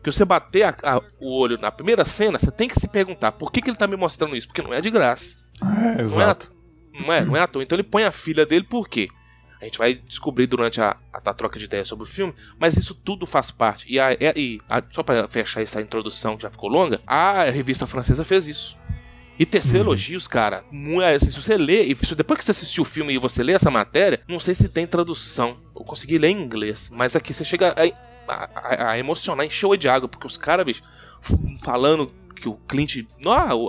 [0.00, 3.32] que você bater a, a, o olho na primeira cena, você tem que se perguntar
[3.32, 4.46] por que, que ele tá me mostrando isso?
[4.46, 5.38] Porque não é de graça.
[5.60, 6.59] É, exato.
[7.00, 7.62] Não é, não é, à toa.
[7.62, 9.08] Então ele põe a filha dele por quê?
[9.60, 12.76] A gente vai descobrir durante a, a, a troca de ideias sobre o filme, mas
[12.76, 13.84] isso tudo faz parte.
[13.92, 14.58] E, a, e
[14.90, 18.78] só para fechar essa introdução que já ficou longa, a revista francesa fez isso.
[19.38, 19.86] E tecer uhum.
[19.86, 20.64] elogios, cara,
[21.02, 24.20] é, se você lê, depois que você assistiu o filme e você lê essa matéria,
[24.28, 25.58] não sei se tem tradução.
[25.74, 27.74] Eu consegui ler em inglês, mas aqui você chega
[28.28, 30.82] a, a, a emocionar, encher de água, porque os caras, bicho,
[31.62, 33.04] falando que o Clint.
[33.22, 33.68] Não,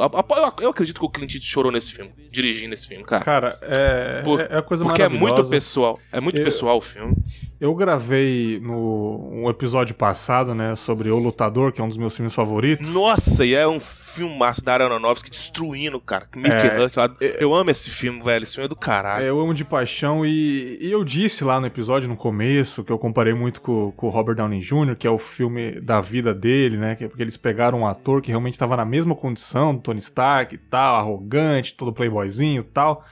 [0.61, 3.23] eu acredito que o Clint chorou nesse filme, dirigindo esse filme, cara.
[3.23, 5.99] Cara, é, Por, é a coisa Porque é muito pessoal.
[6.11, 7.15] É muito eu, pessoal o filme.
[7.59, 12.15] Eu gravei no um episódio passado, né, sobre O Lutador, que é um dos meus
[12.15, 12.87] filmes favoritos.
[12.87, 13.79] Nossa, e é um
[14.11, 16.27] filmaço da Aronofsky destruindo, cara.
[16.35, 18.43] Mickey é, Huck, eu, é, eu, amo esse filme, velho.
[18.43, 19.25] Esse filme é do caralho.
[19.25, 22.91] É, eu amo de paixão e, e, eu disse lá no episódio, no começo, que
[22.91, 26.33] eu comparei muito com, com o Robert Downey Jr., que é o filme da vida
[26.33, 29.73] dele, né, que é porque eles pegaram um ator que realmente estava na mesma condição
[29.73, 33.03] do Tony Stark e tal, arrogante, todo playboyzinho e tal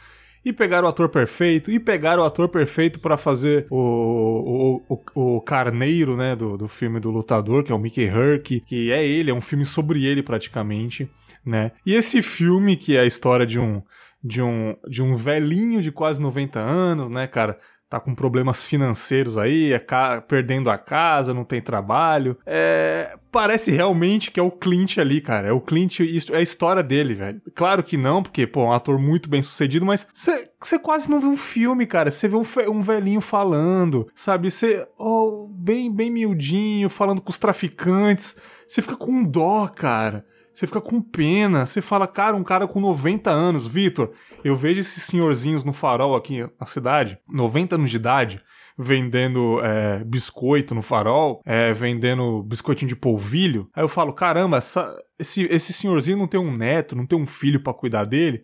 [0.49, 5.35] e pegaram o ator perfeito, e pegaram o ator perfeito para fazer o, o, o,
[5.35, 9.05] o, carneiro, né, do, do filme do lutador, que é o Mickey Herc, que é
[9.05, 11.09] ele, é um filme sobre ele praticamente,
[11.45, 11.71] né?
[11.85, 13.81] E esse filme, que é a história de um
[14.21, 17.57] de um, de um velhinho de quase 90 anos, né, cara?
[17.89, 19.83] Tá com problemas financeiros aí, é
[20.27, 22.37] perdendo a casa, não tem trabalho.
[22.45, 25.47] É, parece realmente que é o Clint ali, cara.
[25.47, 27.41] É o Clint, isso é a história dele, velho.
[27.55, 31.19] Claro que não, porque, pô, é um ator muito bem sucedido, mas você quase não
[31.19, 32.11] vê um filme, cara.
[32.11, 34.51] Você vê um, um, velhinho falando, sabe?
[34.51, 38.35] Você, oh, bem, bem miudinho, falando com os traficantes.
[38.67, 40.23] Você fica com dó, cara.
[40.59, 41.65] Você fica com pena.
[41.65, 44.11] Você fala, cara, um cara com 90 anos, Vitor.
[44.43, 48.41] Eu vejo esses senhorzinhos no farol aqui na cidade, 90 anos de idade,
[48.77, 53.69] vendendo é, biscoito no farol, é, vendendo biscoitinho de polvilho.
[53.73, 57.25] Aí eu falo, caramba, essa, esse, esse senhorzinho não tem um neto, não tem um
[57.25, 58.43] filho para cuidar dele?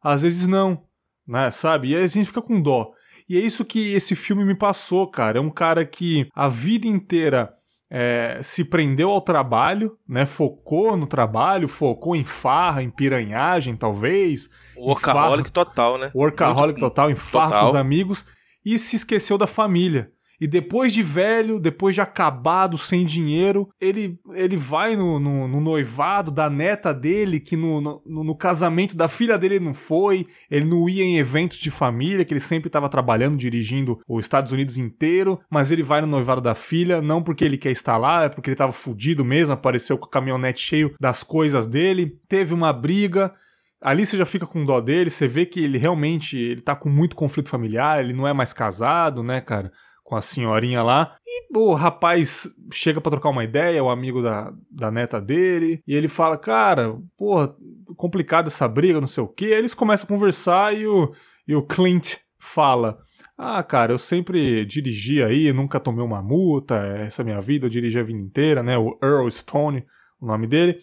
[0.00, 0.84] Às vezes não,
[1.26, 1.50] né?
[1.50, 1.88] Sabe?
[1.88, 2.92] E aí a gente fica com dó.
[3.28, 5.38] E é isso que esse filme me passou, cara.
[5.38, 7.52] É um cara que a vida inteira
[7.90, 10.26] é, se prendeu ao trabalho, né?
[10.26, 14.50] Focou no trabalho, focou em farra, em piranhagem, talvez.
[14.76, 16.10] Workaholic total, né?
[16.14, 18.26] Workaholic total, em farra com os amigos.
[18.64, 20.10] E se esqueceu da família.
[20.40, 25.60] E depois de velho, depois de acabado, sem dinheiro, ele, ele vai no, no, no
[25.60, 30.64] noivado da neta dele, que no, no, no, casamento da filha dele não foi, ele
[30.64, 34.76] não ia em eventos de família, que ele sempre estava trabalhando, dirigindo os Estados Unidos
[34.76, 38.28] inteiro, mas ele vai no noivado da filha, não porque ele quer estar lá, é
[38.28, 42.72] porque ele estava fudido mesmo, apareceu com o caminhonete cheio das coisas dele, teve uma
[42.72, 43.32] briga,
[43.80, 46.88] Ali você já fica com dó dele, você vê que ele realmente ele tá com
[46.88, 49.70] muito conflito familiar, ele não é mais casado, né, cara?
[50.06, 51.16] Com a senhorinha lá.
[51.26, 55.94] E o rapaz chega para trocar uma ideia, o amigo da, da neta dele, e
[55.94, 57.54] ele fala: Cara, porra,
[57.96, 59.46] complicada essa briga, não sei o quê.
[59.46, 61.12] Aí eles começam a conversar e o,
[61.46, 62.98] e o Clint fala.
[63.36, 67.70] Ah, cara, eu sempre dirigi aí, nunca tomei uma multa, essa é minha vida, eu
[67.70, 68.78] dirigi a vida inteira, né?
[68.78, 69.84] O Earl Stone,
[70.20, 70.78] o nome dele.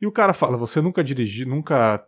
[0.00, 2.02] E o cara fala: Você nunca dirigiu, nunca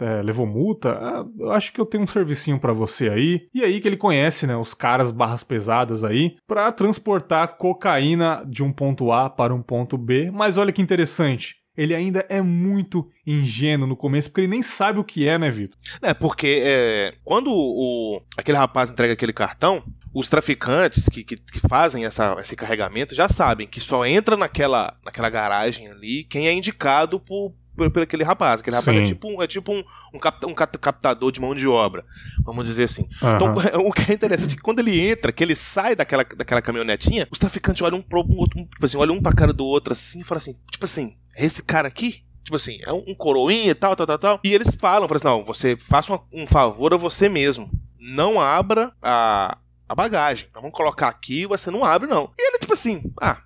[0.00, 3.48] é, levou multa, ah, eu acho que eu tenho um servicinho para você aí.
[3.54, 8.62] E aí que ele conhece, né, os caras barras pesadas aí, para transportar cocaína de
[8.62, 10.30] um ponto A para um ponto B.
[10.30, 14.98] Mas olha que interessante, ele ainda é muito ingênuo no começo, porque ele nem sabe
[14.98, 15.78] o que é, né, Vitor?
[16.02, 21.60] É, porque é, quando o, aquele rapaz entrega aquele cartão, os traficantes que, que, que,
[21.68, 26.52] fazem essa, esse carregamento já sabem que só entra naquela, naquela garagem ali quem é
[26.52, 28.60] indicado por, por, por aquele rapaz.
[28.60, 32.04] Aquele rapaz é tipo, é tipo um, um, cap, um captador de mão de obra,
[32.44, 33.08] vamos dizer assim.
[33.22, 33.36] Uhum.
[33.36, 33.54] Então,
[33.86, 37.28] o que é interessante é que quando ele entra, que ele sai daquela, daquela caminhonetinha,
[37.30, 40.20] os traficantes olham um pro outro, tipo assim, olham um pra cara do outro assim
[40.20, 42.24] e falam assim, tipo assim, é esse cara aqui?
[42.44, 44.40] Tipo assim, é um, um coroinha e tal, tal, tal, tal.
[44.42, 47.70] E eles falam, falam assim, não, você faça um, um favor a você mesmo.
[47.98, 50.46] Não abra a, a bagagem.
[50.50, 52.32] Então vamos colocar aqui, você não abre, não.
[52.38, 53.42] E ele, tipo assim, ah,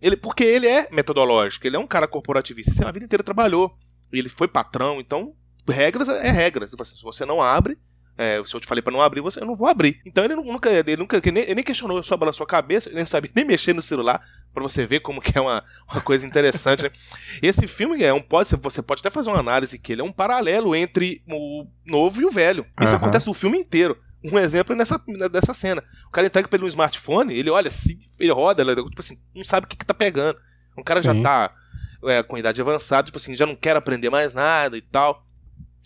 [0.00, 3.76] ele, porque ele é metodológico, ele é um cara corporativista, ele a vida inteira trabalhou
[4.12, 5.34] ele foi patrão, então
[5.68, 6.70] regras é regras.
[6.70, 7.78] Se você não abre,
[8.16, 10.00] é, se eu te falei para não abrir, você, eu não vou abrir.
[10.04, 13.04] Então ele nunca, ele nunca ele nem, ele nem questionou, só balançou a cabeça, nem
[13.06, 16.84] sabe nem mexer no celular, para você ver como que é uma, uma coisa interessante.
[16.84, 16.90] Né?
[17.42, 20.12] Esse filme é um pode, você pode até fazer uma análise que ele é um
[20.12, 22.66] paralelo entre o novo e o velho.
[22.80, 22.98] Isso uhum.
[22.98, 23.96] acontece no filme inteiro.
[24.24, 25.82] Um exemplo é nessa, dessa cena.
[26.08, 29.66] O cara entrega pelo smartphone, ele olha assim, ele roda, ele, tipo assim, não sabe
[29.66, 30.38] o que, que tá pegando.
[30.76, 31.06] Um cara Sim.
[31.06, 31.54] já tá
[32.04, 35.24] é, com idade avançada, tipo assim, já não quer aprender mais nada e tal.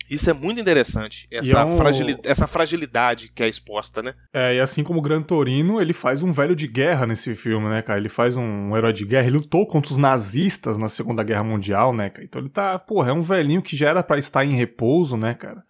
[0.09, 1.77] Isso é muito interessante, essa, é um...
[1.77, 4.13] fragilidade, essa fragilidade que é exposta, né?
[4.33, 7.69] É, e assim como o Gran Torino, ele faz um velho de guerra nesse filme,
[7.69, 7.99] né, cara?
[7.99, 11.93] Ele faz um herói de guerra, ele lutou contra os nazistas na Segunda Guerra Mundial,
[11.93, 12.25] né, cara?
[12.25, 15.33] Então ele tá, porra, é um velhinho que já era pra estar em repouso, né,
[15.33, 15.63] cara?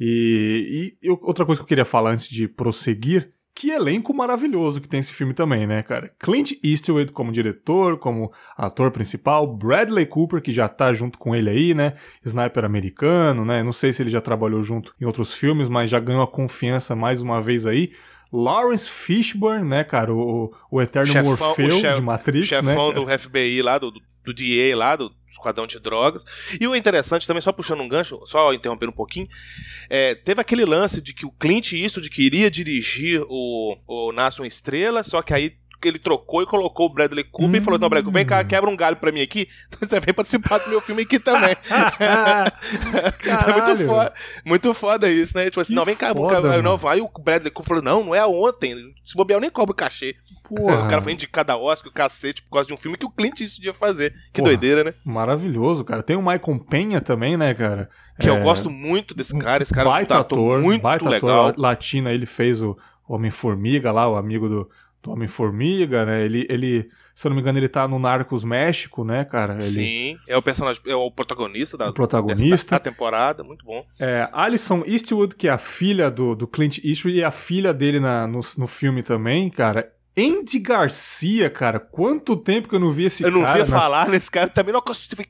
[0.00, 4.88] E, e outra coisa que eu queria falar antes de prosseguir que elenco maravilhoso que
[4.88, 6.12] tem esse filme também, né, cara?
[6.18, 11.48] Clint Eastwood como diretor, como ator principal, Bradley Cooper, que já tá junto com ele
[11.48, 11.94] aí, né?
[12.22, 13.62] Sniper americano, né?
[13.62, 16.94] Não sei se ele já trabalhou junto em outros filmes, mas já ganhou a confiança
[16.94, 17.92] mais uma vez aí.
[18.30, 20.12] Lawrence Fishburne, né, cara?
[20.12, 22.72] O, o eterno chefão, Morfeu o chef, de Matrix, chefão né?
[22.74, 26.24] Chefão do FBI lá, do, do DA lá, do Esquadrão de Drogas.
[26.60, 29.28] E o interessante também, só puxando um gancho, só interrompendo um pouquinho,
[29.88, 34.46] é, teve aquele lance de que o Clint Eastwood queria dirigir o, o Nasce uma
[34.46, 37.56] Estrela, só que aí ele trocou e colocou o Bradley Cooper hum.
[37.56, 38.46] e falou: Não, Bradley, vem cá, hum.
[38.46, 39.48] quebra um galho pra mim aqui.
[39.66, 41.56] Então você vem participar do meu filme aqui também.
[41.68, 44.12] é muito foda,
[44.44, 45.46] muito foda isso, né?
[45.46, 47.00] Tipo assim, que não, vem cá, foda, não, vai.
[47.00, 48.94] o Bradley Cooper falou: Não, não é ontem.
[49.04, 50.16] Se bobear, eu nem cobro cachê.
[50.48, 50.84] Porra.
[50.84, 53.10] O cara foi indicado a Oscar, o cacete, por causa de um filme que o
[53.10, 54.12] Clint isso ia fazer.
[54.32, 54.94] Que Porra, doideira, né?
[55.04, 56.02] Maravilhoso, cara.
[56.02, 57.90] Tem o Michael Penha também, né, cara?
[58.20, 58.30] Que é...
[58.30, 59.62] eu gosto muito desse cara.
[59.62, 61.48] Esse cara baita é um ator, muito baita legal.
[61.48, 62.76] Ator latino, ele fez o
[63.08, 64.70] Homem-Formiga lá, o amigo do,
[65.06, 66.24] do Homem-Formiga, né?
[66.24, 69.54] Ele, ele, se eu não me engano, ele tá no Narcos México, né, cara?
[69.54, 69.62] Ele...
[69.62, 72.72] Sim, é o personagem, é o protagonista da, o protagonista.
[72.72, 73.84] da temporada, muito bom.
[73.98, 78.00] É, Alison Eastwood, que é a filha do, do Clint Eastwood e a filha dele
[78.00, 79.92] na, no, no filme também, cara.
[80.18, 83.34] Andy Garcia, cara, quanto tempo que eu não vi esse cara.
[83.34, 85.26] Eu não via falar nesse cara, também não consegui.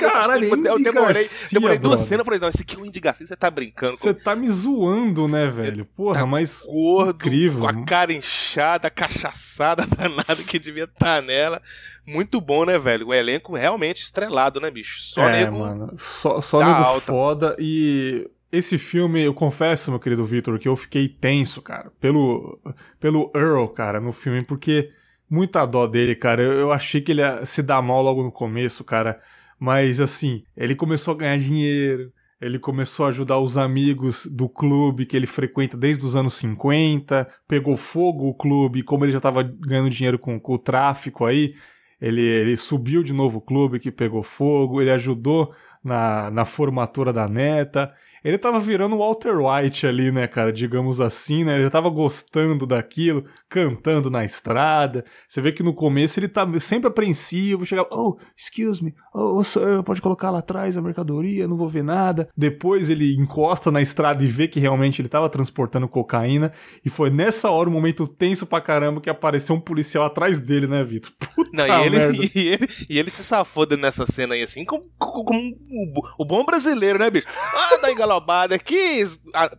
[0.00, 3.00] Caralho, eu, eu demorei, Garcia, demorei duas cenas, falei, não, esse aqui é o Andy
[3.00, 3.96] Garcia, você tá brincando.
[3.96, 5.84] Você tá me zoando, né, velho?
[5.84, 7.60] Porra, tá mas gordo, incrível.
[7.60, 11.60] com a cara inchada, cachaçada danada que devia estar tá nela.
[12.06, 13.08] Muito bom, né, velho?
[13.08, 15.02] O elenco realmente estrelado, né, bicho?
[15.02, 15.58] Só é, nego.
[15.58, 17.06] Mano, só, só nego alta.
[17.06, 22.58] foda e esse filme, eu confesso, meu querido Victor, que eu fiquei tenso, cara, pelo,
[22.98, 24.90] pelo Earl, cara, no filme, porque
[25.28, 26.42] muita dó dele, cara.
[26.42, 29.20] Eu, eu achei que ele ia se dar mal logo no começo, cara.
[29.58, 35.06] Mas assim, ele começou a ganhar dinheiro, ele começou a ajudar os amigos do clube
[35.06, 39.42] que ele frequenta desde os anos 50, pegou fogo o clube, como ele já estava
[39.42, 41.54] ganhando dinheiro com, com, o tráfico aí,
[42.00, 47.12] ele, ele subiu de novo o clube que pegou fogo, ele ajudou na, na formatura
[47.12, 47.92] da neta,
[48.28, 50.52] ele tava virando o Walter White ali, né, cara?
[50.52, 51.54] Digamos assim, né?
[51.54, 55.02] Ele já tava gostando daquilo, cantando na estrada.
[55.26, 59.82] Você vê que no começo ele tá sempre apreensivo, chegava, oh, excuse me, oh, sir,
[59.82, 62.28] pode colocar lá atrás a mercadoria, não vou ver nada.
[62.36, 66.52] Depois ele encosta na estrada e vê que realmente ele tava transportando cocaína.
[66.84, 70.66] E foi nessa hora, um momento tenso pra caramba, que apareceu um policial atrás dele,
[70.66, 71.12] né, Vitor?
[71.52, 75.24] Não, e ele, e, ele, e ele se safou nessa cena aí, assim, como, como,
[75.24, 77.26] como o, o, bom brasileiro, né, bicho?
[77.54, 79.04] Ah, dá engalobada aqui,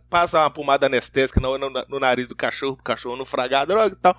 [0.08, 3.94] passa uma pomada anestésica no, no, no nariz do cachorro, o cachorro não fragar droga
[3.94, 4.16] e tal.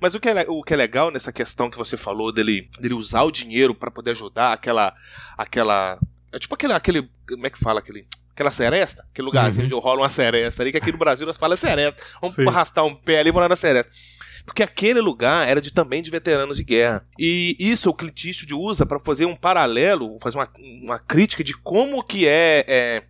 [0.00, 2.94] Mas o que, é, o que é legal nessa questão que você falou dele, dele
[2.94, 4.94] usar o dinheiro para poder ajudar aquela.
[5.36, 5.98] aquela
[6.32, 7.10] é tipo aquele, aquele.
[7.28, 9.76] Como é que fala aquele aquela seresta, aquele lugarzinho uhum.
[9.76, 12.02] onde rola uma seresta ali, que aqui no Brasil nós falamos seresta.
[12.18, 12.48] Vamos Sim.
[12.48, 13.92] arrastar um pé ali e morar na seresta.
[14.44, 17.06] Porque aquele lugar era de, também de veteranos de guerra.
[17.18, 20.48] E isso o Clint Eastwood usa para fazer um paralelo, fazer uma,
[20.82, 23.02] uma crítica de como que é, é,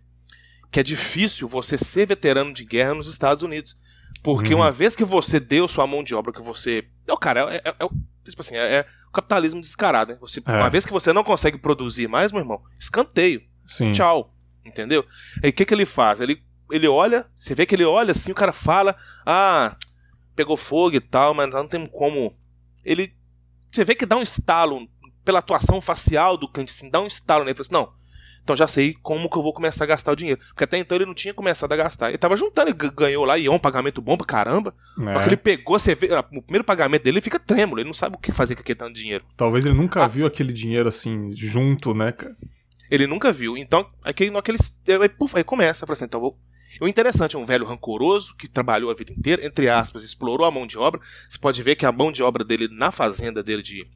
[0.73, 3.77] que é difícil você ser veterano de guerra nos Estados Unidos.
[4.23, 4.61] Porque uhum.
[4.61, 6.83] uma vez que você deu sua mão de obra, que você.
[7.07, 7.89] É o cara, é, é, é,
[8.25, 10.17] tipo assim, é, é, o capitalismo descarado, né?
[10.19, 10.51] Você, é.
[10.51, 13.43] Uma vez que você não consegue produzir mais, meu irmão, escanteio.
[13.67, 13.91] Sim.
[13.91, 14.33] Tchau.
[14.65, 15.05] Entendeu?
[15.43, 16.21] E o que, que ele faz?
[16.21, 19.75] Ele, ele olha, você vê que ele olha assim, o cara fala, ah,
[20.35, 22.35] pegou fogo e tal, mas não tem como.
[22.83, 23.13] Ele.
[23.71, 24.87] Você vê que dá um estalo
[25.23, 27.61] pela atuação facial do Clint, assim, dá um estalo nele.
[27.61, 27.93] Assim, não,
[28.43, 30.39] então já sei como que eu vou começar a gastar o dinheiro.
[30.49, 32.09] Porque até então ele não tinha começado a gastar.
[32.09, 34.73] Ele tava juntando, ele ganhou lá e é um pagamento bom pra caramba.
[34.99, 35.13] É.
[35.13, 37.93] Só que ele pegou, você vê, o primeiro pagamento dele ele fica trêmulo, ele não
[37.93, 39.23] sabe o que fazer com aquele tanto dinheiro.
[39.37, 40.07] Talvez ele nunca ah.
[40.07, 42.35] viu aquele dinheiro assim, junto, né, cara?
[42.91, 43.57] Ele nunca viu.
[43.57, 44.57] Então, aquele, naquele,
[45.01, 46.37] aí, puf, aí começa, fala assim, então vou
[46.81, 50.51] o interessante é um velho rancoroso que trabalhou a vida inteira, entre aspas, explorou a
[50.51, 50.99] mão de obra.
[51.29, 53.87] Você pode ver que a mão de obra dele na fazenda dele de,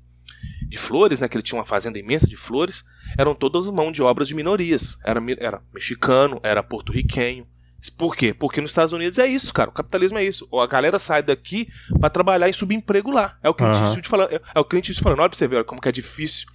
[0.67, 1.28] de flores, né?
[1.28, 2.84] Que ele tinha uma fazenda imensa de flores.
[3.17, 4.97] eram todas mão de obras de minorias.
[5.04, 7.47] Era, era mexicano, era porto-riquenho.
[7.97, 8.34] Por quê?
[8.34, 9.69] Porque nos Estados Unidos é isso, cara.
[9.69, 10.47] O capitalismo é isso.
[10.58, 11.67] A galera sai daqui
[12.00, 13.38] para trabalhar em subemprego lá.
[13.41, 13.82] É o Clint uhum.
[13.84, 14.30] Eastwood falando.
[14.34, 15.19] É o Clint Eastwood falando.
[15.19, 16.47] Olha pra você ver como que é difícil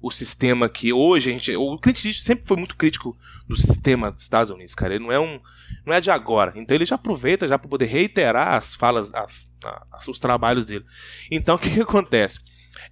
[0.00, 1.56] o sistema que hoje a gente.
[1.56, 3.16] O Eastwood sempre foi muito crítico
[3.46, 4.94] do sistema dos Estados Unidos, cara.
[4.94, 5.40] Ele não é um.
[5.84, 6.52] Não é de agora.
[6.56, 9.52] Então ele já aproveita já para poder reiterar as falas, as,
[9.92, 10.84] as, os trabalhos dele.
[11.30, 12.38] Então o que, que acontece?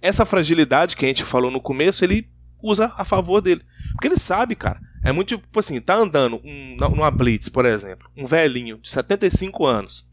[0.01, 2.29] Essa fragilidade que a gente falou no começo, ele
[2.61, 3.61] usa a favor dele.
[3.93, 4.79] Porque ele sabe, cara.
[5.03, 9.65] É muito tipo assim, tá andando um, numa Blitz, por exemplo, um velhinho de 75
[9.65, 10.05] anos,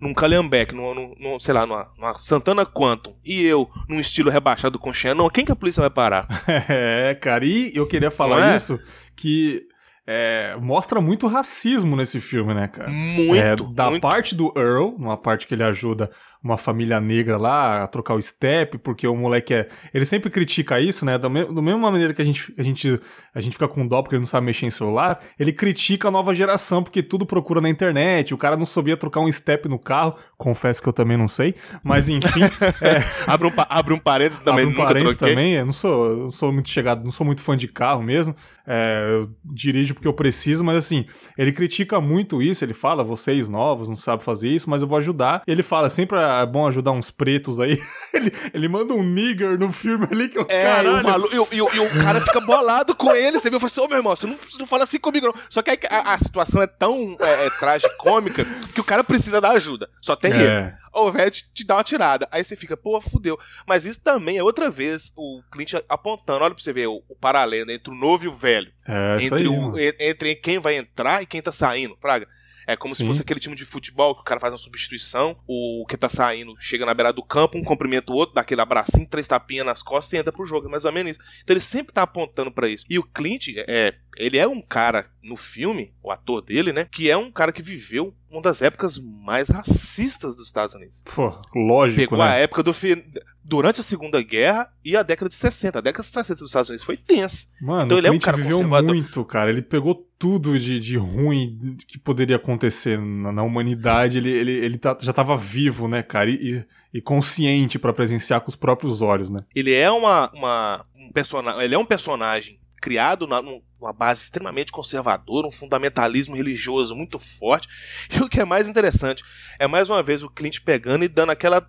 [0.00, 4.80] num Calhambeck, num, num, sei lá, numa, numa, Santana Quantum, e eu num estilo rebaixado
[4.80, 6.26] com Shannon, quem que a polícia vai parar?
[6.68, 8.56] É, cara, e eu queria falar é?
[8.56, 8.80] isso,
[9.14, 9.62] que
[10.06, 12.90] é, mostra muito racismo nesse filme, né, cara?
[12.90, 13.36] Muito.
[13.36, 14.02] É, da muito.
[14.02, 16.10] parte do Earl, uma parte que ele ajuda
[16.46, 19.68] uma família negra lá a trocar o step, porque o moleque é.
[19.92, 21.18] Ele sempre critica isso, né?
[21.18, 21.44] Da, me...
[21.44, 23.00] da mesma maneira que a gente, a, gente,
[23.34, 26.10] a gente fica com dó porque ele não sabe mexer em celular, ele critica a
[26.10, 28.32] nova geração, porque tudo procura na internet.
[28.32, 31.54] O cara não sabia trocar um step no carro, confesso que eu também não sei,
[31.82, 32.42] mas enfim.
[32.80, 33.02] é...
[33.26, 36.52] abre, um, abre um parênteses também, abre um parênteses também, eu não sou, não sou
[36.52, 38.34] muito chegado, não sou muito fã de carro mesmo.
[38.66, 41.06] É, eu dirijo porque eu preciso, mas assim,
[41.38, 44.98] ele critica muito isso, ele fala, vocês novos não sabem fazer isso, mas eu vou
[44.98, 45.42] ajudar.
[45.46, 47.80] Ele fala sempre a é bom ajudar uns pretos aí.
[48.12, 50.96] ele, ele manda um nigger no filme ali que o é, caralho...
[50.96, 51.28] E o, malu...
[51.32, 53.38] e, e, e, o cara fica bolado com ele.
[53.38, 53.56] Você viu?
[53.56, 55.34] Eu falei assim, ô oh, meu irmão, você não, você não fala assim comigo não.
[55.48, 58.44] Só que a, a, situação é tão é, é, tragicômica
[58.74, 59.88] que o cara precisa da ajuda.
[60.00, 60.36] Só tem é.
[60.36, 60.74] ele.
[60.94, 62.26] O velho te, te, dá uma tirada.
[62.30, 63.38] Aí você fica, pô, fudeu.
[63.66, 67.14] Mas isso também é outra vez o Clint apontando, olha pra você ver o, o
[67.14, 68.72] paralelo entre o novo e o velho.
[68.86, 71.96] É, entre, aí, o, entre quem vai entrar e quem tá saindo.
[71.96, 72.26] Praga.
[72.66, 73.02] É como Sim.
[73.02, 76.08] se fosse aquele time de futebol que o cara faz uma substituição, o que tá
[76.08, 79.66] saindo chega na beira do campo, um cumprimenta o outro, dá aquele abracinho, três tapinhas
[79.66, 80.66] nas costas e entra pro jogo.
[80.66, 81.20] É mais ou menos isso.
[81.42, 82.84] Então ele sempre tá apontando para isso.
[82.88, 86.88] E o Clint, é, ele é um cara no filme, o ator dele, né?
[86.90, 91.02] Que é um cara que viveu uma das épocas mais racistas dos Estados Unidos.
[91.14, 92.24] Pô, lógico, Pegou né?
[92.24, 93.04] a época do fi...
[93.42, 95.78] durante a Segunda Guerra e a década de 60.
[95.78, 97.46] A década de 60 dos Estados Unidos foi tensa.
[97.60, 98.88] Mano, então ele é um cara viveu conservador.
[98.88, 99.50] muito, cara.
[99.50, 104.18] Ele pegou tudo de, de ruim que poderia acontecer na, na humanidade.
[104.18, 106.30] Ele, ele, ele tá, já estava vivo, né, cara?
[106.30, 109.44] E, e consciente para presenciar com os próprios olhos, né?
[109.54, 114.72] Ele é uma, uma um personagem, ele é um personagem criado na, numa base extremamente
[114.72, 117.68] conservadora, um fundamentalismo religioso muito forte.
[118.14, 119.22] E o que é mais interessante
[119.58, 121.68] é mais uma vez o Clint pegando e dando aquela,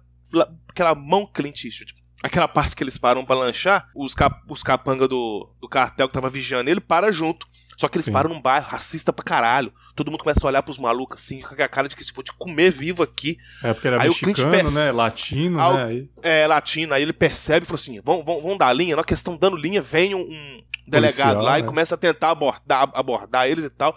[0.69, 1.95] aquela mão Clint Eastwood.
[2.23, 6.13] Aquela parte que eles param para lanchar, os, cap, os capanga do, do cartel que
[6.13, 7.47] tava vigiando ele para junto.
[7.77, 8.11] Só que eles Sim.
[8.11, 9.71] param num bairro racista pra caralho.
[9.95, 12.23] Todo mundo começa a olhar pros malucos assim, com a cara de que se for
[12.23, 13.37] te comer vivo aqui.
[13.63, 14.73] É, porque ele é aí mexicano, perce...
[14.73, 14.91] né?
[14.91, 16.07] Latino, aí, né?
[16.23, 16.93] É, latino.
[16.95, 18.95] Aí ele percebe e falou assim: vamos, vamos, vamos dar linha.
[18.95, 21.59] Na questão dando linha, vem um, um delegado Policial, lá né?
[21.59, 23.95] e começa a tentar abordar, abordar eles e tal.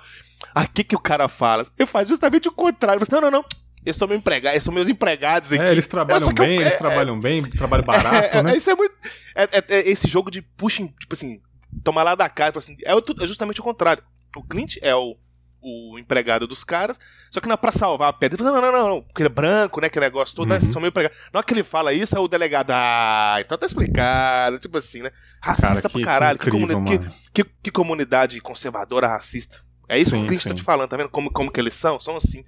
[0.54, 1.66] Aqui que o cara fala?
[1.78, 2.98] Ele faz justamente o contrário.
[2.98, 3.44] Ele fala, não, não, não.
[3.84, 5.62] Eles são, meus empregados, eles são meus empregados aqui.
[5.62, 8.54] É, eles trabalham bem, eu, é, eles trabalham é, bem, trabalho barato, é, né?
[8.54, 8.94] Isso é muito.
[9.34, 11.40] É, é, é, esse jogo de pushing, tipo assim,
[11.82, 14.02] tomar lá da cara, tipo assim, é, é justamente o contrário.
[14.36, 15.16] O Clint é o,
[15.62, 16.98] o empregado dos caras,
[17.30, 19.28] só que na, pra salvar a pedra, ele fala, não, não, não, não, porque ele
[19.28, 20.60] é branco, né, que negócio todo, uhum.
[20.60, 21.14] são meu empregado.
[21.32, 25.02] Na hora que ele fala isso, é o delegado, ah, então tá explicado, tipo assim,
[25.02, 29.60] né, racista Cara, que, pra caralho, que, incrível, que, que, que, comunidade conservadora racista.
[29.88, 30.48] É isso sim, que o Clint sim.
[30.48, 31.98] tá te falando, tá vendo como, como que eles são?
[31.98, 32.44] São assim.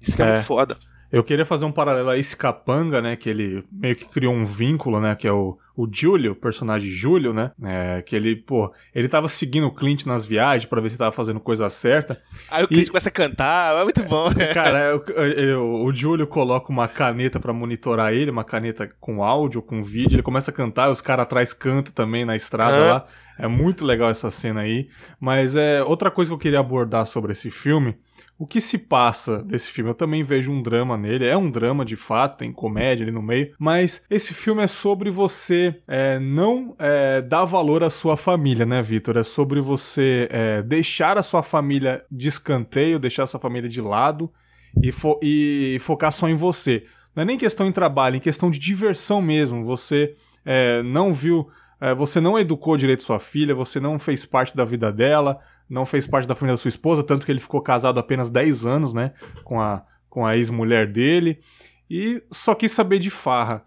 [0.00, 0.78] Isso que é, é muito foda.
[1.10, 3.16] Eu queria fazer um paralelo a esse capanga, né?
[3.16, 5.14] Que ele meio que criou um vínculo, né?
[5.14, 7.52] Que é o, o Júlio, personagem Júlio, né?
[7.62, 11.12] É, que ele, pô, ele tava seguindo o Clint nas viagens para ver se tava
[11.12, 12.20] fazendo coisa certa.
[12.50, 14.28] Aí o Clint e, começa a cantar, é muito bom.
[14.52, 19.62] Cara, é, o, o, Júlio coloca uma caneta para monitorar ele, uma caneta com áudio,
[19.62, 22.92] com vídeo, ele começa a cantar, os caras atrás cantam também na estrada ah.
[22.94, 23.06] lá.
[23.38, 24.88] É muito legal essa cena aí.
[25.20, 27.96] Mas é outra coisa que eu queria abordar sobre esse filme
[28.38, 29.90] o que se passa desse filme?
[29.90, 31.26] Eu também vejo um drama nele.
[31.26, 33.52] É um drama de fato, tem comédia ali no meio.
[33.58, 38.80] Mas esse filme é sobre você é, não é, dar valor à sua família, né,
[38.80, 39.16] Vitor?
[39.16, 43.80] É sobre você é, deixar a sua família de escanteio, deixar a sua família de
[43.80, 44.30] lado
[44.80, 46.84] e, fo e focar só em você.
[47.16, 49.64] Não é nem questão em trabalho, é questão de diversão mesmo.
[49.64, 51.48] Você é, não viu.
[51.80, 55.84] É, você não educou direito sua filha, você não fez parte da vida dela, não
[55.84, 58.92] fez parte da família da sua esposa, tanto que ele ficou casado apenas 10 anos,
[58.92, 59.10] né,
[59.44, 61.38] com a, com a ex-mulher dele,
[61.90, 63.64] e só quis saber de farra.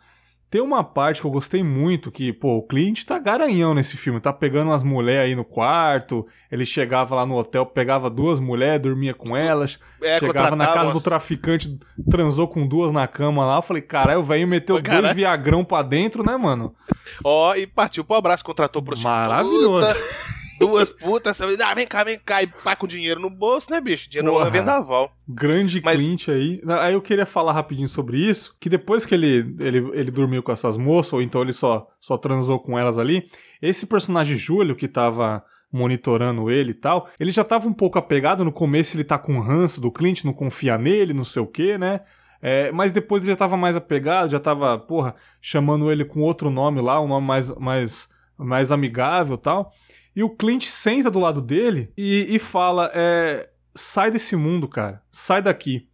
[0.51, 4.19] Tem uma parte que eu gostei muito, que, pô, o Clint tá garanhão nesse filme,
[4.19, 8.81] tá pegando umas mulheres aí no quarto, ele chegava lá no hotel, pegava duas mulheres,
[8.81, 13.55] dormia com elas, é, chegava na casa do traficante, transou com duas na cama lá,
[13.55, 16.75] eu falei, caralho, o velho meteu dois viagrão pra dentro, né, mano?
[17.23, 19.95] Ó, oh, e partiu pro abraço, contratou pro Maravilhoso.
[20.67, 23.81] duas putas, você ah, vem cá, vem cá, e pá com dinheiro no bolso, né,
[23.81, 24.09] bicho?
[24.09, 25.11] Dinheiro Porra, não é vendaval.
[25.27, 25.97] Grande Mas...
[25.97, 26.61] Clint aí.
[26.79, 30.51] Aí eu queria falar rapidinho sobre isso, que depois que ele, ele, ele dormiu com
[30.51, 33.25] essas moças, ou então ele só, só transou com elas ali,
[33.61, 38.43] esse personagem Júlio, que tava monitorando ele e tal, ele já tava um pouco apegado,
[38.43, 41.77] no começo ele tá com ranço do Clint, não confia nele, não sei o que,
[41.77, 42.01] né?
[42.41, 46.49] É, mas depois ele já tava mais apegado, já tava, porra, chamando ele com outro
[46.49, 49.71] nome lá, um nome mais, mais, mais amigável tal.
[50.15, 55.01] E o Clint senta do lado dele e, e fala: é, sai desse mundo, cara,
[55.11, 55.87] sai daqui,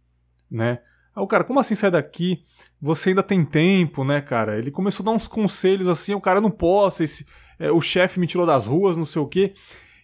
[0.50, 0.80] né?
[1.14, 2.42] Aí o cara, como assim sai daqui?
[2.80, 4.58] Você ainda tem tempo, né, cara?
[4.58, 7.26] Ele começou a dar uns conselhos assim, o cara não posso, esse,
[7.58, 9.52] é, o chefe me tirou das ruas, não sei o quê.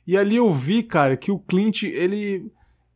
[0.07, 2.51] E ali eu vi, cara, que o Clint, ele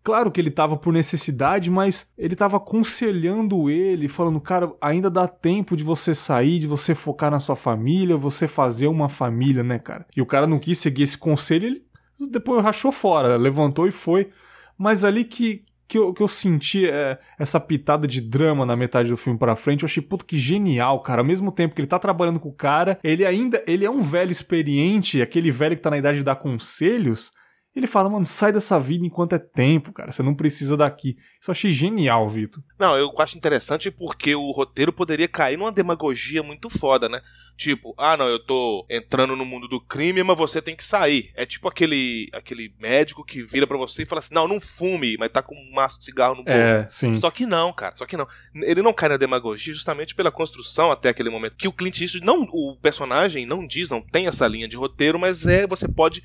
[0.08, 5.28] Claro que ele tava por necessidade, mas ele tava aconselhando ele, falando, cara, ainda dá
[5.28, 9.78] tempo de você sair, de você focar na sua família, você fazer uma família, né,
[9.78, 10.06] cara?
[10.16, 11.82] E o cara não quis seguir esse conselho, ele
[12.30, 14.30] depois rachou fora, levantou e foi.
[14.78, 19.10] Mas ali que, que eu, que eu senti é, essa pitada de drama na metade
[19.10, 21.20] do filme pra frente, eu achei, puto, que genial, cara.
[21.20, 24.00] Ao mesmo tempo que ele tá trabalhando com o cara, ele ainda, ele é um
[24.00, 27.30] velho experiente, aquele velho que tá na idade de dar conselhos,
[27.76, 30.10] ele fala, mano, sai dessa vida enquanto é tempo, cara.
[30.10, 31.16] Você não precisa daqui.
[31.40, 32.62] Isso eu achei genial, Vitor.
[32.78, 37.20] Não, eu acho interessante porque o roteiro poderia cair numa demagogia muito foda, né?
[37.56, 41.32] Tipo, ah, não, eu tô entrando no mundo do crime, mas você tem que sair.
[41.34, 45.16] É tipo aquele aquele médico que vira para você e fala assim: não, não fume,
[45.18, 46.58] mas tá com um maço de cigarro no bolso.
[46.58, 47.16] É, sim.
[47.16, 48.28] Só que não, cara, só que não.
[48.54, 51.56] Ele não cai na demagogia justamente pela construção até aquele momento.
[51.56, 55.18] Que o Clint Eastwood, não, o personagem não diz, não tem essa linha de roteiro,
[55.18, 56.22] mas é, você pode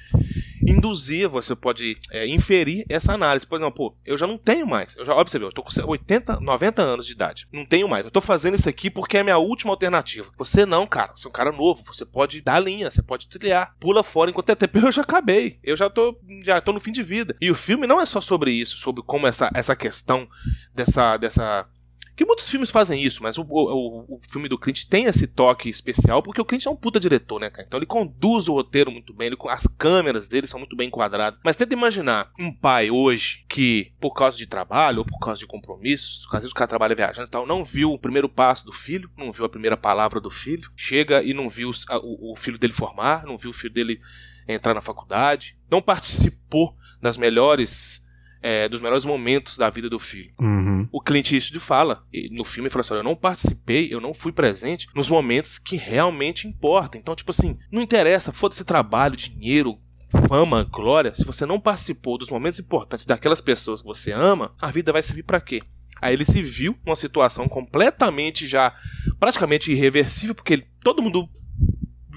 [0.68, 3.46] induzir, você pode é, inferir essa análise.
[3.46, 4.96] Por exemplo, pô, eu já não tenho mais.
[4.96, 7.48] Eu já observei, eu tô com 80, 90 anos de idade.
[7.52, 8.06] Não tenho mais.
[8.06, 10.32] Eu tô fazendo isso aqui porque é a minha última alternativa.
[10.38, 11.12] Você não, cara.
[11.16, 11.84] Você é um cara novo.
[11.86, 13.76] Você pode dar linha, você pode trilhar.
[13.80, 14.80] Pula fora enquanto é tempo.
[14.84, 15.60] Eu já acabei.
[15.64, 17.36] Eu já tô, já tô no fim de vida.
[17.40, 20.28] E o filme não é só sobre isso, sobre como essa, essa questão
[20.74, 21.68] dessa, dessa
[22.16, 25.70] que muitos filmes fazem isso, mas o, o, o, filme do Clint tem esse toque
[25.70, 27.66] especial porque o Clint é um puta diretor, né, cara?
[27.68, 31.40] Então ele conduz o roteiro muito bem, ele, as câmeras dele são muito bem enquadradas.
[31.44, 35.48] Mas tenta imaginar um pai hoje que, por causa de trabalho ou por causa de
[35.48, 38.74] compromissos, às vezes o cara trabalha viajando e tal, não viu o primeiro passo do
[38.74, 42.60] filho, não viu a primeira palavra do filho, chega e não viu o, o filho
[42.60, 44.00] dele formar, não viu o filho dele
[44.48, 48.03] entrar na faculdade, não participou das melhores
[48.44, 50.34] é, dos melhores momentos da vida do filho.
[50.40, 50.86] Uhum.
[50.92, 54.88] O Clint Eastwood fala no filme, fala assim, eu não participei, eu não fui presente
[54.94, 57.00] nos momentos que realmente importam.
[57.00, 59.80] Então, tipo assim, não interessa, foda-se trabalho, dinheiro,
[60.28, 64.70] fama, glória, se você não participou dos momentos importantes daquelas pessoas que você ama, a
[64.70, 65.62] vida vai servir para quê?
[66.02, 68.76] Aí ele se viu numa situação completamente já
[69.20, 71.30] praticamente irreversível, porque ele, todo mundo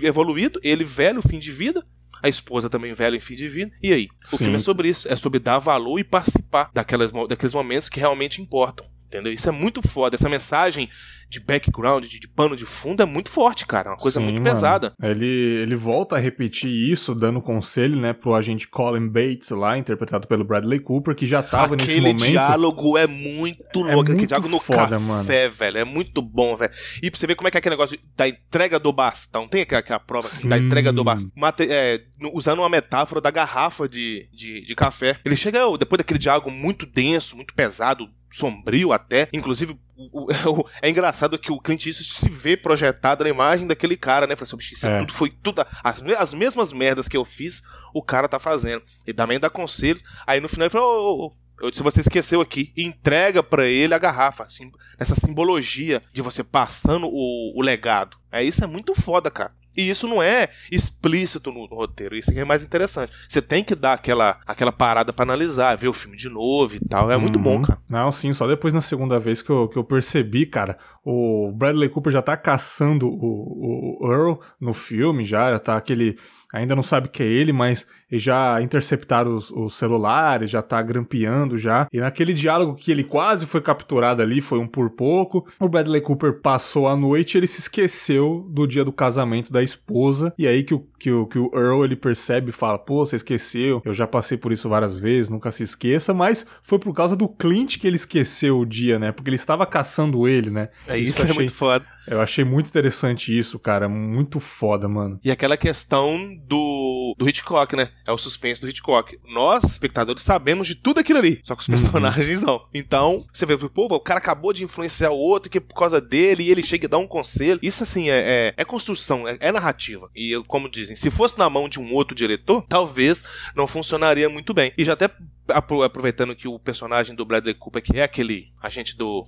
[0.03, 1.87] evoluído, ele velho, fim de vida,
[2.27, 3.72] a esposa também velha em fim de vida.
[3.83, 4.09] E aí?
[4.24, 4.39] O Sim.
[4.39, 8.43] filme é sobre isso, é sobre dar valor e participar daquelas, daqueles momentos que realmente
[8.43, 8.87] importam.
[9.07, 9.33] Entendeu?
[9.33, 10.17] Isso é muito foda.
[10.17, 10.89] Essa mensagem
[11.29, 13.89] de background, de, de, pano de fundo, é muito forte, cara.
[13.89, 14.55] É uma coisa Sim, muito mano.
[14.55, 14.93] pesada.
[15.03, 20.27] Ele, ele volta a repetir isso, dando conselho, né, pro agente Colin Bates lá, interpretado
[20.29, 22.23] pelo Bradley Cooper, que já tava Aquele nesse momento.
[22.23, 24.13] Aquele diálogo é muito é louco.
[24.13, 25.25] Aquele diálogo no foda, café, mano.
[25.25, 25.79] velho.
[25.79, 26.73] É muito bom, velho.
[27.03, 29.49] E pra você ver como é que é aquele negócio da entrega do bastão.
[29.49, 31.31] Tem aquela, aquela prova assim, da entrega do bastão.
[31.61, 32.03] É,
[32.33, 35.19] usando uma metáfora da garrafa de, de, de café.
[35.25, 39.28] Ele chega, depois daquele diálogo muito denso, muito pesado, sombrio até.
[39.32, 43.97] Inclusive, o, o, é engraçado que o Clint Eastwood se vê projetado na imagem daquele
[43.97, 44.37] cara, né?
[44.37, 45.01] Fala assim, isso é.
[45.01, 45.64] tudo foi tudo.
[45.82, 47.62] As, as mesmas merdas que eu fiz,
[47.95, 48.82] o cara tá fazendo.
[49.07, 50.03] E também dá conselhos.
[50.26, 52.72] Aí no final ele fala, ô, eu disse, você esqueceu aqui.
[52.76, 54.45] E entrega para ele a garrafa.
[54.45, 58.18] Assim, essa simbologia de você passando o, o legado.
[58.30, 59.53] É isso é muito foda, cara.
[59.77, 63.12] E isso não é explícito no, no roteiro, isso é mais interessante.
[63.29, 66.81] Você tem que dar aquela, aquela parada para analisar, ver o filme de novo e
[66.81, 67.11] tal.
[67.11, 67.62] É muito bom, uhum.
[67.62, 67.79] cara.
[67.89, 71.89] Não, sim, só depois na segunda vez que eu, que eu percebi, cara, o Bradley
[71.89, 76.18] Cooper já tá caçando o, o Earl no filme, já, já tá aquele
[76.57, 81.59] ainda não sabe que é ele, mas já interceptaram os, os, celulares, já tá grampeando
[81.59, 81.87] já.
[81.93, 86.01] E naquele diálogo que ele quase foi capturado ali, foi um por pouco, o Bradley
[86.01, 90.47] Cooper passou a noite e ele se esqueceu do dia do casamento da esposa, e
[90.47, 93.83] aí que o, que o, que o Earl ele percebe e fala: pô, você esqueceu,
[93.85, 97.29] eu já passei por isso várias vezes, nunca se esqueça, mas foi por causa do
[97.29, 99.13] Clint que ele esqueceu o dia, né?
[99.13, 100.69] Porque ele estava caçando ele, né?
[100.87, 101.85] É isso, isso é achei, muito foda.
[102.07, 103.89] Eu achei muito interessante isso, cara.
[103.89, 105.19] Muito foda, mano.
[105.25, 107.89] E aquela questão do, do Hitchcock, né?
[108.07, 109.19] É o suspense do Hitchcock.
[109.25, 111.41] Nós, espectadores, sabemos de tudo aquilo ali.
[111.45, 111.75] Só que os uhum.
[111.75, 112.47] personagens uhum.
[112.47, 112.67] não.
[112.73, 116.01] Então, você vê, pô, o cara acabou de influenciar o outro que é por causa
[116.01, 117.61] dele e ele chega e dá um conselho.
[117.63, 120.09] Isso, assim, é, é, é construção, é, é, narrativa.
[120.15, 124.55] E, como dizem, se fosse na mão de um outro diretor, talvez não funcionaria muito
[124.55, 124.73] bem.
[124.77, 125.11] E já até
[125.49, 129.27] aproveitando que o personagem do Bradley Cooper, que é aquele agente do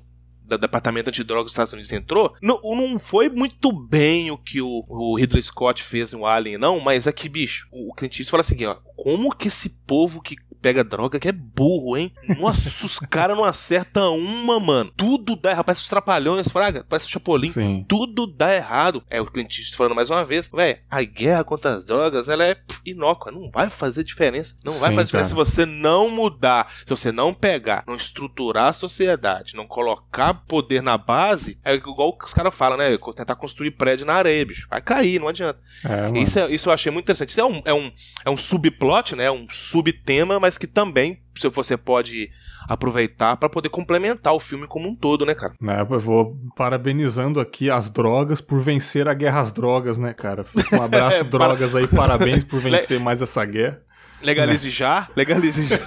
[0.49, 4.85] do Departamento Antidrogas dos Estados Unidos entrou, não, não foi muito bem o que o,
[4.89, 8.31] o Ridley Scott fez no Alien, não, mas é que, bicho, o, o Clint Eastwood
[8.31, 12.13] fala assim, ó, como que esse povo que pega droga que é burro, hein?
[12.39, 14.93] Nossa, os caras não acertam uma, mano.
[14.97, 15.65] Tudo dá errado.
[15.65, 16.85] Parece os trapalhões, fraga.
[16.89, 17.51] Parece o Chapolin.
[17.51, 17.85] Sim.
[17.89, 19.03] Tudo dá errado.
[19.09, 20.51] É o Clint Eastwood falando mais uma vez.
[20.53, 23.33] Véi, a guerra contra as drogas, ela é inócua.
[23.33, 24.57] Não vai fazer diferença.
[24.65, 26.73] Não vai fazer diferença se você não mudar.
[26.85, 31.59] Se você não pegar, não estruturar a sociedade, não colocar poder na base.
[31.65, 32.97] É igual os caras falam, né?
[33.17, 34.67] Tentar construir prédio na areia, bicho.
[34.71, 35.61] Vai cair, não adianta.
[35.85, 37.31] É, isso, é, isso eu achei muito interessante.
[37.31, 37.93] Isso é um, é um,
[38.25, 39.31] é um subplot, né?
[39.31, 41.21] Um subtema, mas mas que também
[41.55, 42.31] você pode
[42.67, 45.53] aproveitar para poder complementar o filme como um todo, né, cara?
[45.63, 50.45] É, eu vou parabenizando aqui as drogas por vencer a guerra às drogas, né, cara?
[50.73, 53.83] Um abraço, drogas aí, parabéns por vencer mais essa guerra.
[54.23, 54.73] Legalize né?
[54.73, 55.79] já, legalize já.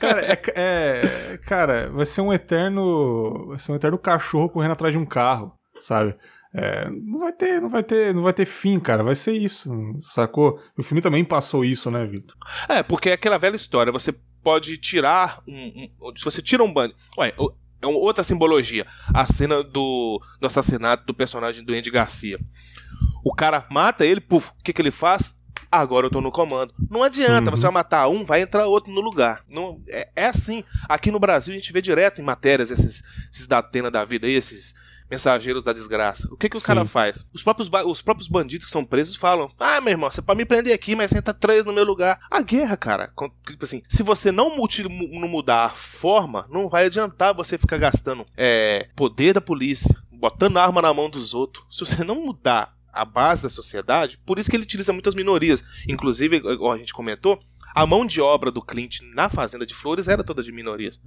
[0.00, 4.94] cara, é, é, cara, vai ser um eterno, vai ser um eterno cachorro correndo atrás
[4.94, 6.16] de um carro, sabe?
[6.52, 9.02] É, não vai ter, não vai ter, não vai ter fim, cara.
[9.02, 9.70] Vai ser isso,
[10.00, 10.60] sacou?
[10.76, 12.36] O filme também passou isso, né, Vitor?
[12.68, 13.92] É, porque é aquela velha história.
[13.92, 17.32] Você pode tirar um, um se você tira um bando, ué,
[17.82, 18.86] é outra simbologia.
[19.14, 22.38] A cena do, do assassinato do personagem do Andy Garcia.
[23.24, 25.38] O cara mata ele, puf, o que que ele faz?
[25.70, 26.74] Agora eu tô no comando.
[26.90, 27.56] Não adianta, uhum.
[27.56, 29.44] você vai matar um, vai entrar outro no lugar.
[29.48, 30.64] Não, é, é assim.
[30.88, 34.26] Aqui no Brasil a gente vê direto em matérias esses, esses da Atena da vida,
[34.26, 34.74] esses
[35.10, 36.28] mensageiros da desgraça.
[36.30, 36.66] O que que o Sim.
[36.66, 37.26] cara faz?
[37.32, 40.44] Os próprios, os próprios bandidos que são presos falam: Ah, meu irmão, você pode me
[40.44, 42.20] prender aqui, mas senta três no meu lugar.
[42.30, 43.12] A guerra, cara,
[43.46, 48.26] tipo assim, se você não, não mudar a forma, não vai adiantar você ficar gastando
[48.36, 51.64] é, poder da polícia, botando arma na mão dos outros.
[51.70, 55.62] Se você não mudar a base da sociedade, por isso que ele utiliza muitas minorias.
[55.88, 56.42] Inclusive,
[56.72, 57.40] a gente comentou,
[57.74, 61.00] a mão de obra do Clint na Fazenda de Flores era toda de minorias.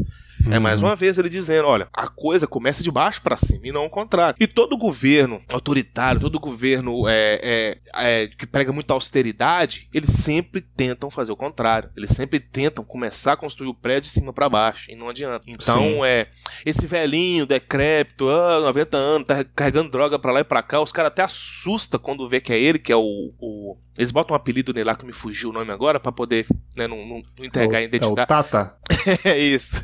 [0.45, 0.53] Uhum.
[0.53, 0.89] É mais uhum.
[0.89, 3.89] uma vez ele dizendo: olha, a coisa começa de baixo para cima e não o
[3.89, 4.35] contrário.
[4.39, 10.61] E todo governo autoritário, todo governo é, é, é, que prega muita austeridade, eles sempre
[10.61, 11.89] tentam fazer o contrário.
[11.95, 15.43] Eles sempre tentam começar a construir o prédio de cima para baixo e não adianta.
[15.47, 16.05] Então, Sim.
[16.05, 16.27] é
[16.65, 20.91] esse velhinho decrépito, ah, 90 anos, tá carregando droga para lá e para cá, os
[20.91, 24.37] caras até assustam quando vê que é ele, que é o, o eles botam um
[24.37, 27.45] apelido nele lá que me fugiu o nome agora para poder né, não, não, não,
[27.45, 28.19] entregar é o, a identidade.
[28.19, 28.75] É o Tata?
[29.23, 29.81] é isso,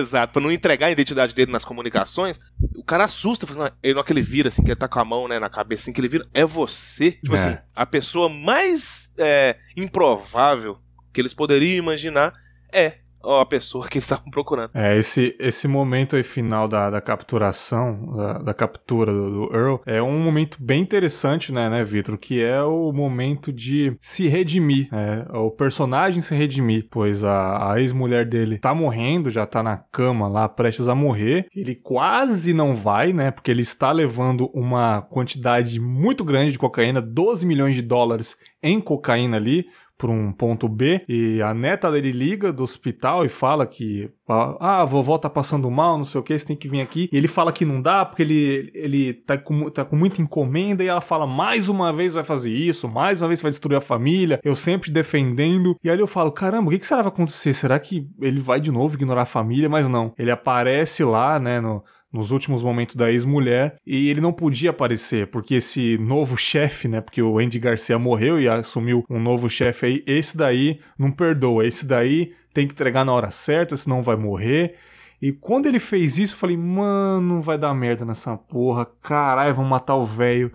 [0.00, 0.32] exato.
[0.32, 2.40] Pra não entregar a identidade dele nas comunicações,
[2.74, 3.46] o cara assusta.
[3.82, 5.48] Ele não é que ele vira, assim, que ele tá com a mão né, na
[5.48, 6.26] cabeça, assim, que ele vira.
[6.34, 7.12] É você.
[7.12, 7.38] Tipo é.
[7.38, 10.78] assim, a pessoa mais é, improvável
[11.12, 12.32] que eles poderiam imaginar
[12.72, 14.70] é a pessoa que estavam procurando.
[14.74, 19.76] É, esse, esse momento aí final da, da capturação, da, da captura do, do, Earl,
[19.86, 22.16] é um momento bem interessante, né, né, Vitor?
[22.16, 25.26] Que é o momento de se redimir, né?
[25.32, 30.28] o personagem se redimir, pois a, a ex-mulher dele tá morrendo, já tá na cama
[30.28, 31.46] lá, prestes a morrer.
[31.54, 37.00] Ele quase não vai, né, porque ele está levando uma quantidade muito grande de cocaína,
[37.00, 39.66] 12 milhões de dólares em cocaína ali,
[40.00, 44.80] para um ponto B e a neta dele liga do hospital e fala que ah,
[44.80, 47.10] a vovó tá passando mal, não sei o que, você tem que vir aqui.
[47.12, 50.82] E ele fala que não dá porque ele, ele tá, com, tá com muita encomenda
[50.82, 53.80] e ela fala mais uma vez vai fazer isso, mais uma vez vai destruir a
[53.80, 55.76] família, eu sempre defendendo.
[55.84, 57.52] E aí eu falo, caramba, o que, que será que vai acontecer?
[57.52, 59.68] Será que ele vai de novo ignorar a família?
[59.68, 61.82] Mas não, ele aparece lá, né, no,
[62.12, 67.00] nos últimos momentos da ex-mulher, e ele não podia aparecer, porque esse novo chefe, né,
[67.00, 71.64] porque o Andy Garcia morreu e assumiu um novo chefe aí, esse daí não perdoa,
[71.64, 74.74] esse daí tem que entregar na hora certa, senão vai morrer.
[75.22, 79.64] E quando ele fez isso, eu falei, mano, vai dar merda nessa porra, caralho, vão
[79.64, 80.50] matar o velho.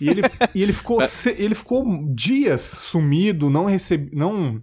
[0.00, 0.22] E ele,
[0.54, 0.98] e ele ficou
[1.36, 4.62] ele ficou dias sumido, não recebe, não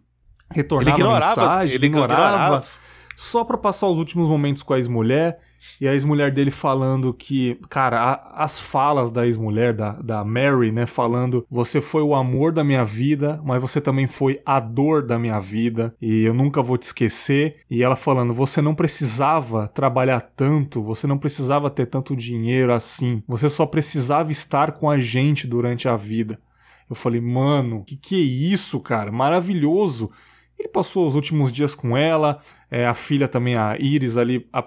[0.51, 2.67] retornava ele ignorava, mensagem, ele ignorava, ignorava
[3.15, 5.39] só para passar os últimos momentos com a ex-mulher.
[5.79, 10.71] E a ex-mulher dele falando que, cara, a, as falas da ex-mulher, da, da Mary,
[10.71, 15.05] né, falando: você foi o amor da minha vida, mas você também foi a dor
[15.05, 17.57] da minha vida, e eu nunca vou te esquecer.
[17.69, 23.23] E ela falando: você não precisava trabalhar tanto, você não precisava ter tanto dinheiro assim,
[23.27, 26.39] você só precisava estar com a gente durante a vida.
[26.89, 29.11] Eu falei, mano, que que é isso, cara?
[29.11, 30.09] Maravilhoso.
[30.59, 32.39] Ele passou os últimos dias com ela,
[32.69, 34.63] é, a filha também, a Iris ali, a,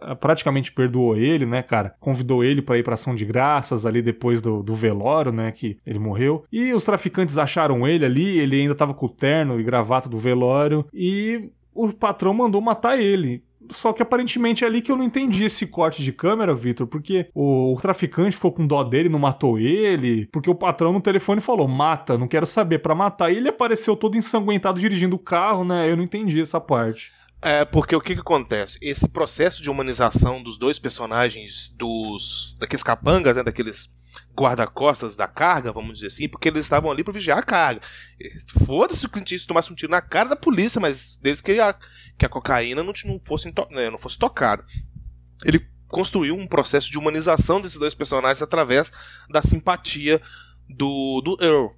[0.00, 1.94] a, praticamente perdoou ele, né, cara?
[2.00, 5.78] Convidou ele para ir pra ação de graças ali depois do, do, velório, né, que
[5.86, 6.44] ele morreu.
[6.50, 10.18] E os traficantes acharam ele ali, ele ainda tava com o terno e gravata do
[10.18, 13.44] velório, e o patrão mandou matar ele.
[13.70, 17.28] Só que aparentemente é ali que eu não entendi esse corte de câmera, Vitor, porque
[17.34, 21.40] o, o, traficante ficou com dó dele, não matou ele, porque o patrão no telefone
[21.40, 23.32] falou: mata, não quero saber, para matar.
[23.32, 25.90] E ele apareceu todo ensanguentado dirigindo o carro, né?
[25.90, 27.12] Eu não entendi essa parte.
[27.40, 28.78] É, porque o que, que acontece?
[28.82, 33.92] Esse processo de humanização dos dois personagens, dos daqueles capangas, né, daqueles
[34.36, 37.80] guarda-costas da carga, vamos dizer assim, porque eles estavam ali para vigiar a carga.
[38.64, 41.74] Foda-se o Clint Eastwood tomasse um tiro na cara da polícia, mas deles que a,
[42.18, 44.64] que a cocaína não, não, fosse, né, não fosse tocada.
[45.44, 48.90] Ele construiu um processo de humanização desses dois personagens através
[49.30, 50.20] da simpatia
[50.68, 51.68] do, do Earl.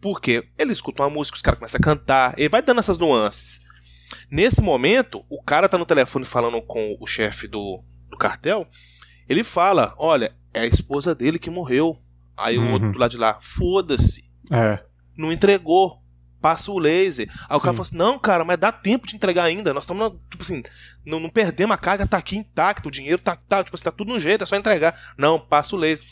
[0.00, 0.48] Por quê?
[0.58, 3.60] Ele escuta uma música, os caras começam a cantar, ele vai dando essas nuances.
[4.30, 8.66] Nesse momento, o cara tá no telefone falando com o chefe do, do cartel,
[9.28, 11.96] ele fala: Olha, é a esposa dele que morreu.
[12.36, 12.70] Aí uhum.
[12.70, 14.24] o outro do lado de lá, foda-se.
[14.50, 14.82] É.
[15.16, 15.99] Não entregou.
[16.40, 17.28] Passa o laser.
[17.28, 17.44] Aí Sim.
[17.56, 19.74] o cara falou assim: não, cara, mas dá tempo de entregar ainda.
[19.74, 20.62] Nós estamos, tipo assim,
[21.04, 23.92] não, não perdemos a carga, tá aqui intacto, o dinheiro tá, tá, tipo assim, tá
[23.92, 24.98] tudo no jeito, é só entregar.
[25.18, 26.04] Não, passa o laser.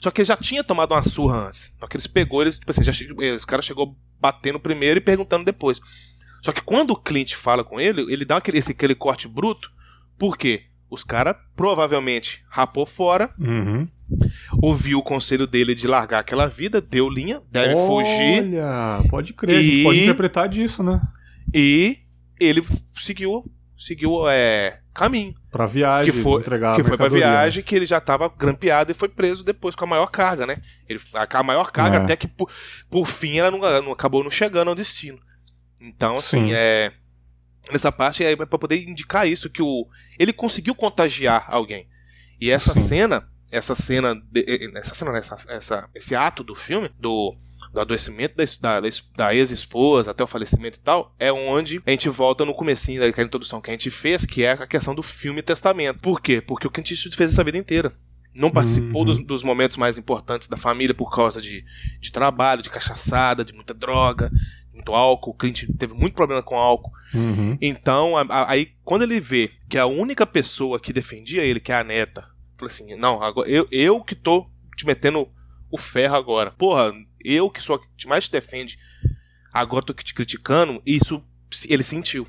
[0.00, 1.74] Só que ele já tinha tomado uma surra antes.
[1.78, 5.44] Só que eles pegou, eles, tipo assim, já, esse cara chegou batendo primeiro e perguntando
[5.44, 5.80] depois.
[6.42, 9.70] Só que quando o Clint fala com ele, ele dá aquele, esse, aquele corte bruto.
[10.18, 10.66] Por quê?
[10.88, 13.88] Os caras provavelmente rapou fora, uhum.
[14.62, 18.42] ouviu o conselho dele de largar aquela vida, deu linha, deve Olha, fugir.
[18.42, 19.82] Olha, pode crer, e...
[19.82, 21.00] pode interpretar disso, né?
[21.52, 21.98] E
[22.38, 22.64] ele
[22.94, 23.44] seguiu,
[23.76, 25.34] seguiu é, caminho.
[25.50, 28.94] Pra viagem, que foi, entregar Que foi pra viagem, que ele já tava grampeado e
[28.94, 30.58] foi preso depois com a maior carga, né?
[30.88, 32.00] Ele, a, a maior carga, é.
[32.00, 32.48] até que por,
[32.88, 35.18] por fim ela não, não, acabou não chegando ao destino.
[35.80, 36.52] Então, assim, Sim.
[36.54, 36.92] é
[37.72, 39.88] nessa parte é para poder indicar isso que o
[40.18, 41.88] ele conseguiu contagiar alguém.
[42.40, 42.86] E essa Sim.
[42.86, 44.44] cena, essa cena, de,
[44.74, 47.36] essa cena, essa, essa, esse ato do filme do,
[47.72, 52.08] do adoecimento da, da, da ex-esposa até o falecimento e tal, é onde a gente
[52.08, 55.42] volta no comecinho daquela introdução que a gente fez, que é a questão do filme
[55.42, 56.00] Testamento.
[56.00, 56.40] Por quê?
[56.40, 57.92] Porque o Clint Eastwood fez essa vida inteira.
[58.38, 59.06] Não participou uhum.
[59.06, 61.64] dos, dos, momentos mais importantes da família por causa de,
[61.98, 64.30] de trabalho, de cachaçada, de muita droga,
[64.86, 66.92] muito álcool, o Clint teve muito problema com álcool.
[67.14, 67.58] Uhum.
[67.60, 71.72] Então, a, a, aí quando ele vê que a única pessoa que defendia ele, que
[71.72, 72.22] é a neta,
[72.56, 75.28] falou assim: não, agora, eu, eu que tô te metendo
[75.70, 76.52] o ferro agora.
[76.52, 76.92] Porra,
[77.24, 78.78] eu que sou a que mais te defende,
[79.52, 81.22] agora tô te criticando, isso
[81.68, 82.26] ele sentiu.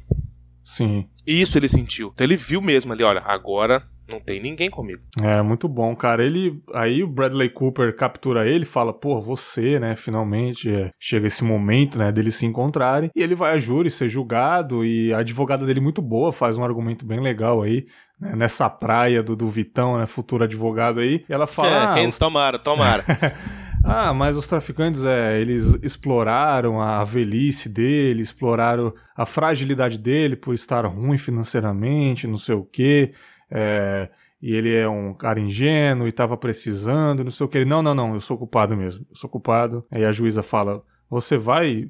[0.63, 1.07] Sim.
[1.25, 2.11] Isso ele sentiu.
[2.13, 5.01] Então ele viu mesmo ali, olha, agora não tem ninguém comigo.
[5.21, 6.23] É, muito bom, cara.
[6.23, 6.61] Ele.
[6.73, 9.95] Aí o Bradley Cooper captura ele fala, pô, você, né?
[9.95, 12.11] Finalmente é, chega esse momento, né?
[12.11, 13.11] Deles se encontrarem.
[13.13, 14.85] E ele vai a júri ser julgado.
[14.85, 17.85] E a advogada dele, muito boa, faz um argumento bem legal aí.
[18.19, 20.05] Né, nessa praia do, do Vitão, né?
[20.05, 21.25] Futuro advogado aí.
[21.29, 21.67] E ela fala.
[21.67, 22.17] É, ah, quem, os...
[22.17, 23.03] Tomara, tomara.
[23.89, 30.53] Ah, mas os traficantes, é, eles exploraram a velhice dele, exploraram a fragilidade dele por
[30.53, 33.13] estar ruim financeiramente, não sei o quê
[33.49, 34.09] é,
[34.41, 37.57] e ele é um cara ingênuo e estava precisando, não sei o que.
[37.57, 39.85] Ele, não, não, não, eu sou culpado mesmo, eu sou culpado.
[39.89, 41.89] Aí a juíza fala, você vai,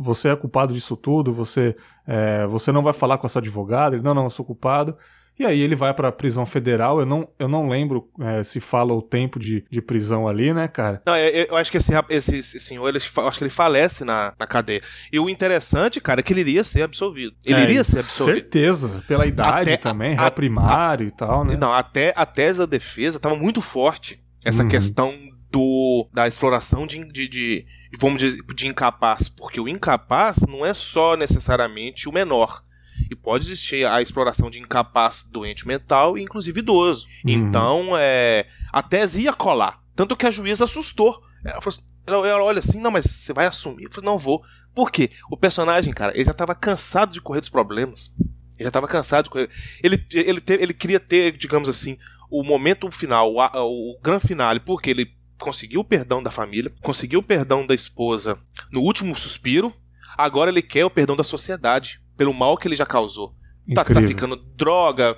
[0.00, 3.94] você é culpado disso tudo, você, é, você não vai falar com essa advogada?
[3.94, 4.96] Ele, não, não, eu sou culpado.
[5.38, 7.00] E aí ele vai para a prisão federal.
[7.00, 10.68] Eu não, eu não lembro é, se fala o tempo de, de prisão ali, né,
[10.68, 11.02] cara?
[11.06, 14.34] Não, eu, eu acho que esse, esse, esse senhor, ele, acho que ele falece na,
[14.38, 14.82] na cadeia.
[15.10, 17.34] E o interessante, cara, é que ele iria ser absolvido.
[17.44, 18.34] Ele é, iria ser absolvido.
[18.34, 21.56] Certeza, pela idade até, também, réu primário a, e tal, né?
[21.56, 24.22] Não, até a tese da defesa estava muito forte.
[24.44, 24.68] Essa uhum.
[24.68, 25.14] questão
[25.50, 27.66] do, da exploração de, de, de,
[27.98, 29.28] vamos dizer, de incapaz.
[29.28, 32.62] Porque o incapaz não é só necessariamente o menor
[33.10, 37.06] e pode existir a exploração de incapaz doente mental e inclusive idoso.
[37.24, 37.32] Uhum.
[37.32, 39.80] Então, é, a tese ia colar.
[39.94, 41.22] Tanto que a juíza assustou.
[41.44, 43.84] Ela, falou assim, ela, ela olha assim, não, mas você vai assumir?
[43.84, 44.42] Eu falei, não vou.
[44.74, 45.10] Por quê?
[45.30, 48.14] O personagem, cara, ele já estava cansado de correr dos problemas.
[48.54, 49.50] Ele já estava cansado de correr.
[49.82, 51.98] Ele, ele, te, ele queria ter, digamos assim,
[52.30, 57.20] o momento final, o, o grande finale, porque ele conseguiu o perdão da família, conseguiu
[57.20, 58.38] o perdão da esposa
[58.70, 59.74] no último suspiro,
[60.16, 63.34] agora ele quer o perdão da sociedade pelo mal que ele já causou.
[63.74, 65.16] Tá, tá, ficando droga,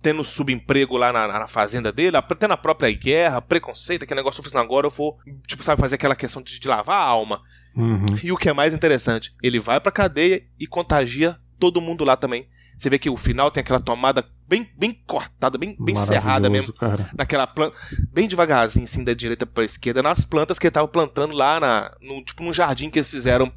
[0.00, 4.56] tendo subemprego lá na, na, fazenda dele, até na própria guerra, preconceito, aquele negócio, assim,
[4.56, 7.42] agora eu vou, tipo, sabe, fazer aquela questão de, de lavar a alma.
[7.76, 8.06] Uhum.
[8.22, 12.16] E o que é mais interessante, ele vai pra cadeia e contagia todo mundo lá
[12.16, 12.46] também,
[12.78, 16.72] Você vê que o final tem aquela tomada bem, bem cortada, bem, bem cerrada mesmo.
[16.72, 17.10] Cara.
[17.16, 17.76] Naquela planta.
[18.12, 21.96] Bem devagarzinho, assim, da direita pra esquerda, nas plantas que ele tava plantando lá na,
[22.00, 23.52] no, tipo, num jardim que eles fizeram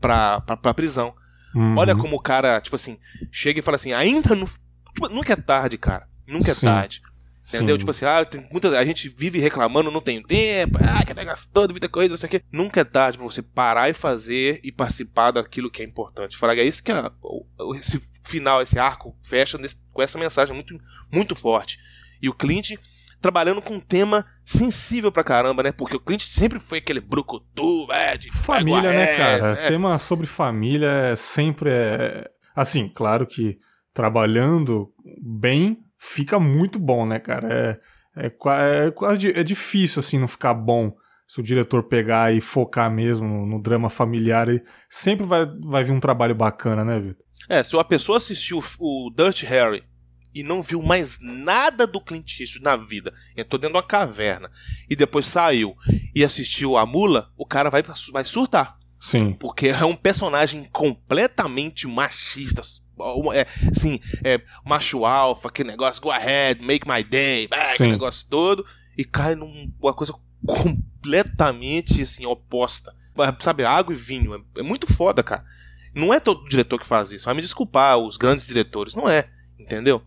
[0.00, 1.12] pra, pra, pra prisão.
[1.54, 1.76] Uhum.
[1.76, 2.98] Olha como o cara, tipo assim,
[3.30, 4.46] chega e fala assim, ainda não.
[4.94, 6.08] Tipo, nunca é tarde, cara.
[6.26, 6.66] Nunca é Sim.
[6.66, 7.00] tarde.
[7.48, 7.74] Entendeu?
[7.74, 7.78] Sim.
[7.80, 11.48] Tipo assim, ah, tem muita, a gente vive reclamando, não tem tempo, ah, que negócio
[11.52, 12.42] todo, muita coisa, não sei o quê.
[12.52, 16.36] Nunca é tarde pra você parar e fazer e participar daquilo que é importante.
[16.36, 20.18] Falar é isso que a- o- o- esse final, esse arco fecha nesse- com essa
[20.18, 20.78] mensagem muito,
[21.10, 21.78] muito forte.
[22.22, 22.72] E o Clint
[23.20, 25.72] trabalhando com um tema sensível pra caramba, né?
[25.72, 29.52] Porque o Clint sempre foi aquele brucutu, é, de Família, né, cara?
[29.52, 29.68] é.
[29.68, 32.28] Tema sobre família é sempre é.
[32.54, 33.58] Assim, claro que
[33.92, 34.92] trabalhando
[35.22, 37.80] bem fica muito bom, né, cara?
[38.16, 40.92] É, é, é quase é difícil, assim, não ficar bom
[41.26, 44.48] se o diretor pegar e focar mesmo no, no drama familiar.
[44.88, 47.24] Sempre vai, vai vir um trabalho bacana, né, Vitor?
[47.48, 49.82] É, se uma pessoa assistiu o Dirt Harry
[50.34, 54.50] e não viu mais nada do Clint Eastwood na vida, entrou dentro de uma caverna
[54.88, 55.76] e depois saiu
[56.14, 58.78] e assistiu a Mula, o cara vai, vai surtar.
[59.00, 59.32] Sim.
[59.32, 62.62] Porque é um personagem completamente machista.
[63.32, 68.28] É, sim, é macho alfa, aquele negócio, go ahead, make my day, ah, aquele negócio
[68.28, 68.64] todo,
[68.96, 70.14] e cai numa coisa
[70.46, 72.94] completamente assim, oposta.
[73.40, 74.34] Sabe, água e vinho.
[74.34, 75.44] É, é muito foda, cara.
[75.94, 77.24] Não é todo diretor que faz isso.
[77.24, 78.94] Vai me desculpar, os grandes diretores.
[78.94, 79.28] Não é.
[79.58, 80.02] Entendeu?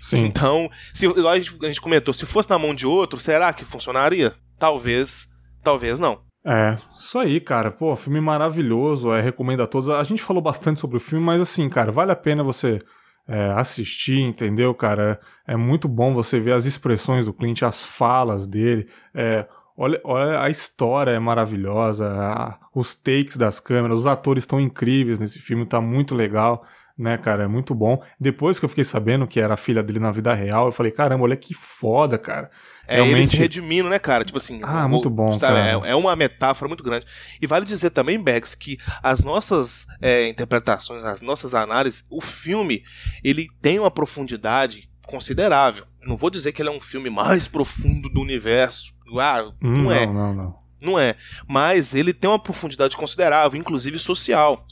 [0.00, 0.24] Sim.
[0.24, 3.52] Então, se, igual a gente, a gente comentou, se fosse na mão de outro, será
[3.52, 4.34] que funcionaria?
[4.58, 5.26] Talvez,
[5.62, 6.20] talvez não.
[6.44, 7.70] É, isso aí, cara.
[7.70, 9.90] Pô, filme maravilhoso, é, recomendo a todos.
[9.90, 12.78] A gente falou bastante sobre o filme, mas assim, cara, vale a pena você
[13.26, 15.20] é, assistir, entendeu, cara?
[15.46, 18.88] É, é muito bom você ver as expressões do Clint, as falas dele.
[19.14, 19.46] É,
[19.76, 25.18] olha, olha, a história é maravilhosa, a- os takes das câmeras, os atores estão incríveis
[25.18, 26.64] nesse filme, tá muito legal.
[26.98, 28.02] Né, cara, é muito bom.
[28.18, 30.90] Depois que eu fiquei sabendo que era a filha dele na vida real, eu falei,
[30.90, 32.50] caramba, olha que foda, cara.
[32.88, 34.24] É ele Realmente- se redimindo, né, cara?
[34.24, 34.60] Tipo assim.
[34.64, 35.58] Ah, o- muito bom, sabe.
[35.60, 37.06] É, é uma metáfora muito grande.
[37.40, 42.82] E vale dizer também, Bex, que as nossas é, interpretações, as nossas análises, o filme,
[43.22, 45.84] ele tem uma profundidade considerável.
[46.02, 48.92] Não vou dizer que ele é um filme mais profundo do universo.
[49.20, 50.06] Ah, Hum, não é.
[50.06, 50.56] Não, não, não.
[50.82, 51.14] Não é.
[51.48, 54.66] Mas ele tem uma profundidade considerável, inclusive social.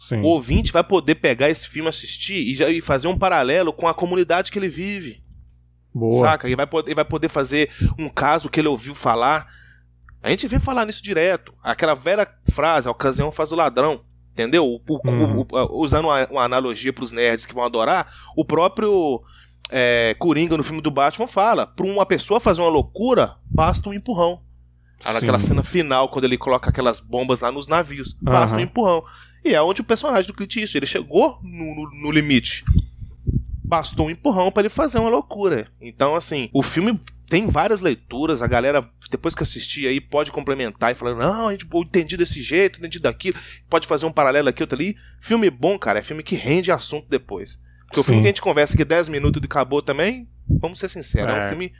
[0.00, 0.22] Sim.
[0.22, 3.86] O ouvinte vai poder pegar esse filme, assistir e, já, e fazer um paralelo com
[3.86, 5.22] a comunidade que ele vive.
[5.94, 6.24] Boa.
[6.26, 6.48] Saca?
[6.48, 9.46] Ele vai, poder, ele vai poder fazer um caso que ele ouviu falar.
[10.22, 11.52] A gente vê falar nisso direto.
[11.62, 14.02] Aquela velha frase, a ocasião faz o ladrão.
[14.32, 14.64] Entendeu?
[14.64, 15.40] O- o- Uhum.
[15.40, 19.20] o- o- usando uma, uma analogia pros nerds que vão adorar, o próprio
[19.72, 23.92] é, Coringa no filme do Batman fala: pra uma pessoa fazer uma loucura, basta um
[23.94, 24.40] empurrão.
[25.04, 28.66] Naquela cena final, quando ele coloca aquelas bombas lá nos navios, basta um Aham.
[28.66, 29.04] empurrão.
[29.44, 32.64] E é onde o personagem do Clint Eastwood, ele chegou no, no- no limite.
[33.64, 35.68] Bastou um empurrão pra ele fazer uma loucura.
[35.80, 40.90] Então, assim, o filme tem várias leituras, a galera, depois que assistir aí, pode complementar
[40.90, 43.38] e falar, não, a gente, eu entendi desse jeito, entendi daquilo,
[43.68, 44.96] pode fazer um paralelo aqui, outro ali.
[45.20, 47.60] Filme bom, cara, é filme que rende assunto depois.
[47.86, 48.06] Porque o Sim.
[48.08, 51.38] filme que a gente conversa aqui 10 minutos e acabou também, vamos ser sinceros, é,
[51.38, 51.44] É.
[51.44, 51.72] um filme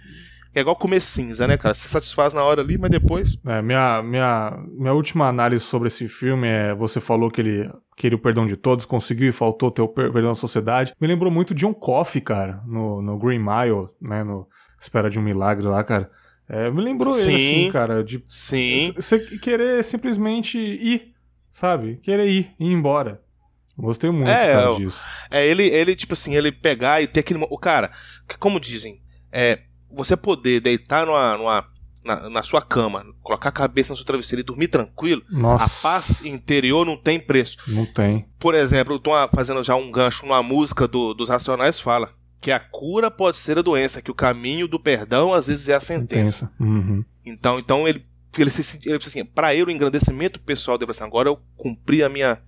[0.52, 1.74] que é igual comer cinza, né, cara?
[1.74, 3.36] Você satisfaz na hora ali, mas depois...
[3.46, 8.16] É, minha, minha, minha última análise sobre esse filme é: você falou que ele queria
[8.16, 10.92] o perdão de todos, conseguiu e faltou ter o per- perdão da sociedade.
[11.00, 14.24] Me lembrou muito John Coffey, cara, no, no Green Mile, né?
[14.24, 14.46] No
[14.80, 16.10] Espera de um Milagre lá, cara.
[16.48, 17.34] É, me lembrou ele, Sim.
[17.62, 21.12] assim, cara, de Sim, você querer simplesmente ir,
[21.52, 21.98] sabe?
[22.02, 23.20] Querer ir, ir embora.
[23.78, 25.00] Gostei muito, É, cara, eu- disso.
[25.30, 27.46] É ele, ele, tipo assim, ele pegar e ter aquele.
[27.48, 27.90] O cara,
[28.38, 29.00] como dizem,
[29.32, 29.60] é
[29.92, 31.66] você poder deitar numa, numa-
[32.04, 35.82] na, na sua cama, colocar a cabeça no seu travesseiro e dormir tranquilo, Nossa, a
[35.82, 37.58] paz interior não tem preço.
[37.66, 38.26] não tem.
[38.38, 42.10] Por exemplo, eu tô fazendo já um gancho numa música do- dos Racionais fala
[42.40, 45.74] que a cura pode ser a doença, que o caminho do perdão às vezes é
[45.74, 46.50] a sentença.
[46.58, 47.04] Uhum.
[47.26, 48.02] Então, então ele,
[48.38, 52.08] ele se ele assim, para ele o engrandecimento pessoal dele assim, agora eu cumpri a
[52.08, 52.40] minha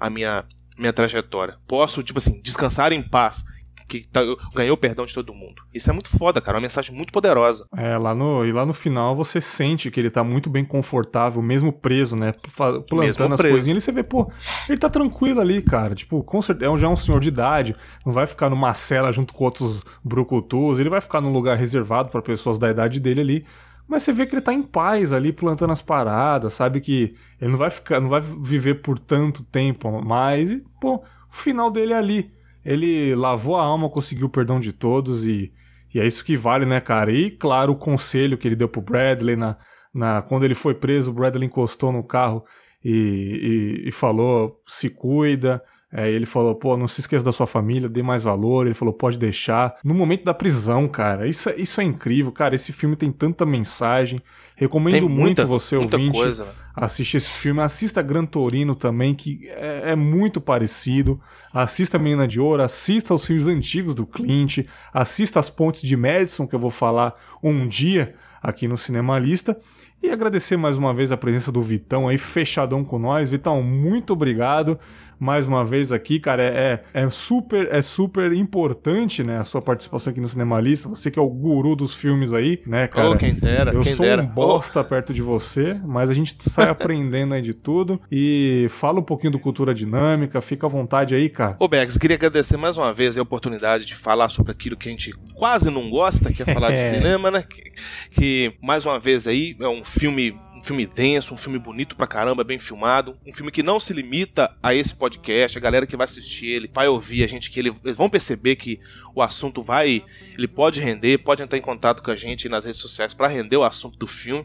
[0.00, 0.44] a minha
[0.76, 1.56] minha trajetória.
[1.68, 3.44] Posso, tipo assim, descansar em paz,
[3.88, 5.62] que tá- eu ganhei o perdão de todo mundo.
[5.72, 7.66] Isso é muito foda, cara, é uma mensagem muito poderosa.
[7.76, 11.40] É, lá no, e lá no final você sente que ele tá muito bem confortável,
[11.40, 12.32] mesmo preso, né?
[12.56, 13.54] Plantando Mesmo as preso.
[13.54, 14.30] coisinhas, e você vê, pô,
[14.68, 15.94] ele tá tranquilo ali, cara.
[15.94, 19.32] Tipo, com certeza, já é um senhor de idade, não vai ficar numa cela junto
[19.34, 23.46] com outros brucutus, ele vai ficar num lugar reservado pra pessoas da idade dele ali.
[23.88, 27.52] Mas você vê que ele tá em paz ali, plantando as paradas, sabe que ele
[27.52, 30.50] não vai ficar, não vai viver por tanto tempo mais.
[30.50, 32.32] E, pô, o final dele é ali.
[32.66, 35.52] Ele lavou a alma, conseguiu o perdão de todos e,
[35.94, 37.12] e é isso que vale, né, cara?
[37.12, 39.56] E, claro, o conselho que ele deu pro Bradley na,
[39.94, 42.44] na, quando ele foi preso, o Bradley encostou no carro
[42.84, 45.62] e, e, e falou: se cuida,
[45.92, 48.66] É, ele falou, pô, não se esqueça da sua família, dê mais valor.
[48.66, 49.76] Ele falou, pode deixar.
[49.84, 52.54] No momento da prisão, cara, isso, é, isso é incrível, cara.
[52.56, 54.20] Esse filme tem tanta mensagem.
[54.56, 56.50] Recomendo muita, muito você, muita ouvinte, coisa, né?
[56.74, 57.60] assistir esse filme.
[57.60, 61.20] Assista Gran Torino também, que é, é, muito parecido.
[61.52, 66.46] Assista Menina de Ouro, assista os filmes antigos do Clint, assista As Pontes de Madison,
[66.46, 68.14] que eu vou falar um dia
[68.46, 69.58] aqui no Cinemalista.
[70.00, 73.28] E agradecer mais uma vez a presença do Vitão aí, fechadão com nós.
[73.28, 74.78] Vitão, muito obrigado
[75.18, 76.42] mais uma vez aqui, cara.
[76.42, 80.88] É, é, é, super é super importante, né, a sua participação aqui no Cinemalista.
[80.88, 83.10] Você que é o guru dos filmes aí, né, cara?
[83.10, 84.22] Oh, quem dera, Eu quem sou dera.
[84.22, 84.84] um bosta oh.
[84.84, 88.00] perto de você, mas a gente sai aprendendo aí de tudo.
[88.10, 91.56] E fala um pouquinho do Cultura Dinâmica, fica à vontade aí, cara.
[91.58, 94.90] Ô, Bex, queria agradecer mais uma vez a oportunidade de falar sobre aquilo que a
[94.90, 97.42] gente quase não gosta, que é falar de cinema, né?
[97.42, 97.72] Que,
[98.10, 100.34] que, mais uma vez aí, é um filme
[100.66, 104.52] filme denso, um filme bonito pra caramba, bem filmado, um filme que não se limita
[104.60, 107.72] a esse podcast, a galera que vai assistir ele vai ouvir a gente que ele,
[107.84, 108.80] eles vão perceber que
[109.14, 110.02] o assunto vai,
[110.36, 113.56] ele pode render, pode entrar em contato com a gente nas redes sociais para render
[113.56, 114.44] o assunto do filme.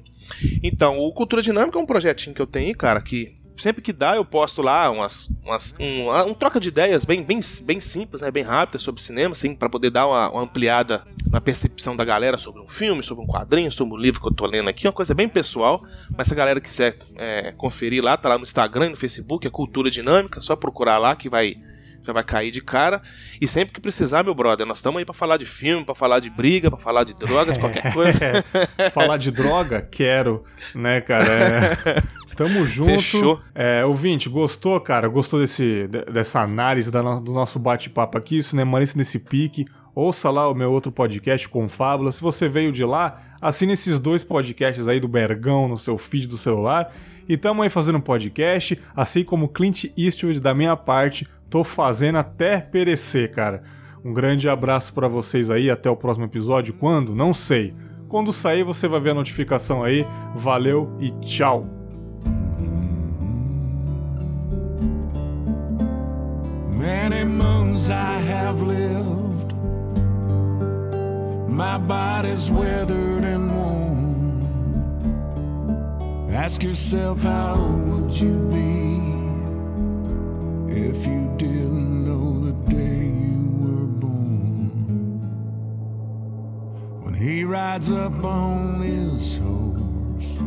[0.61, 4.15] Então, o Cultura Dinâmica é um projetinho que eu tenho, cara, que sempre que dá
[4.15, 8.31] eu posto lá umas, umas um, um, troca de ideias bem, bem, bem simples, né,
[8.31, 12.37] bem rápida sobre cinema, assim, para poder dar uma, uma, ampliada na percepção da galera
[12.37, 14.93] sobre um filme, sobre um quadrinho, sobre um livro que eu tô lendo aqui, uma
[14.93, 15.83] coisa bem pessoal,
[16.17, 19.45] mas se a galera quiser é, conferir lá, tá lá no Instagram e no Facebook,
[19.45, 21.55] é Cultura Dinâmica, só procurar lá que vai
[22.05, 23.01] já vai cair de cara.
[23.39, 26.19] E sempre que precisar, meu brother, nós estamos aí para falar de filme, para falar
[26.19, 28.19] de briga, para falar de droga, de qualquer coisa.
[28.93, 29.81] falar de droga?
[29.81, 30.43] Quero,
[30.75, 31.31] né, cara?
[31.31, 32.21] É...
[32.35, 32.89] Tamo junto.
[32.91, 33.39] Fechou.
[33.53, 35.07] É, ouvinte, gostou, cara?
[35.07, 38.41] Gostou desse, dessa análise do nosso bate-papo aqui?
[38.41, 39.65] Cinemalista nesse pique.
[40.01, 42.11] Ouça lá o meu outro podcast com Fábula.
[42.11, 46.25] Se você veio de lá, assine esses dois podcasts aí do Bergão no seu feed
[46.25, 46.91] do celular.
[47.29, 52.59] E tamo aí fazendo podcast, assim como Clint Eastwood da minha parte, tô fazendo até
[52.59, 53.61] perecer, cara.
[54.03, 56.73] Um grande abraço para vocês aí, até o próximo episódio.
[56.73, 57.13] Quando?
[57.13, 57.75] Não sei.
[58.09, 60.03] Quando sair, você vai ver a notificação aí.
[60.33, 61.67] Valeu e tchau!
[66.75, 69.20] Many moons I have lived.
[71.51, 74.41] My body's weathered and worn.
[76.33, 78.95] Ask yourself, how would you be
[80.73, 85.19] if you didn't know the day you were born?
[87.03, 90.37] When he rides up on his horse,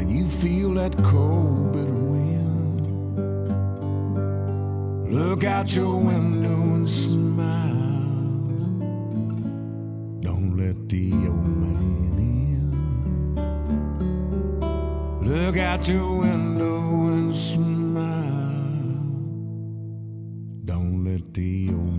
[0.00, 2.80] and you feel that cold, bitter wind,
[5.14, 7.93] Look out your window and smile.
[10.56, 12.70] Let the old man in.
[15.20, 18.04] Look out your window and smile.
[20.64, 21.93] Don't let the old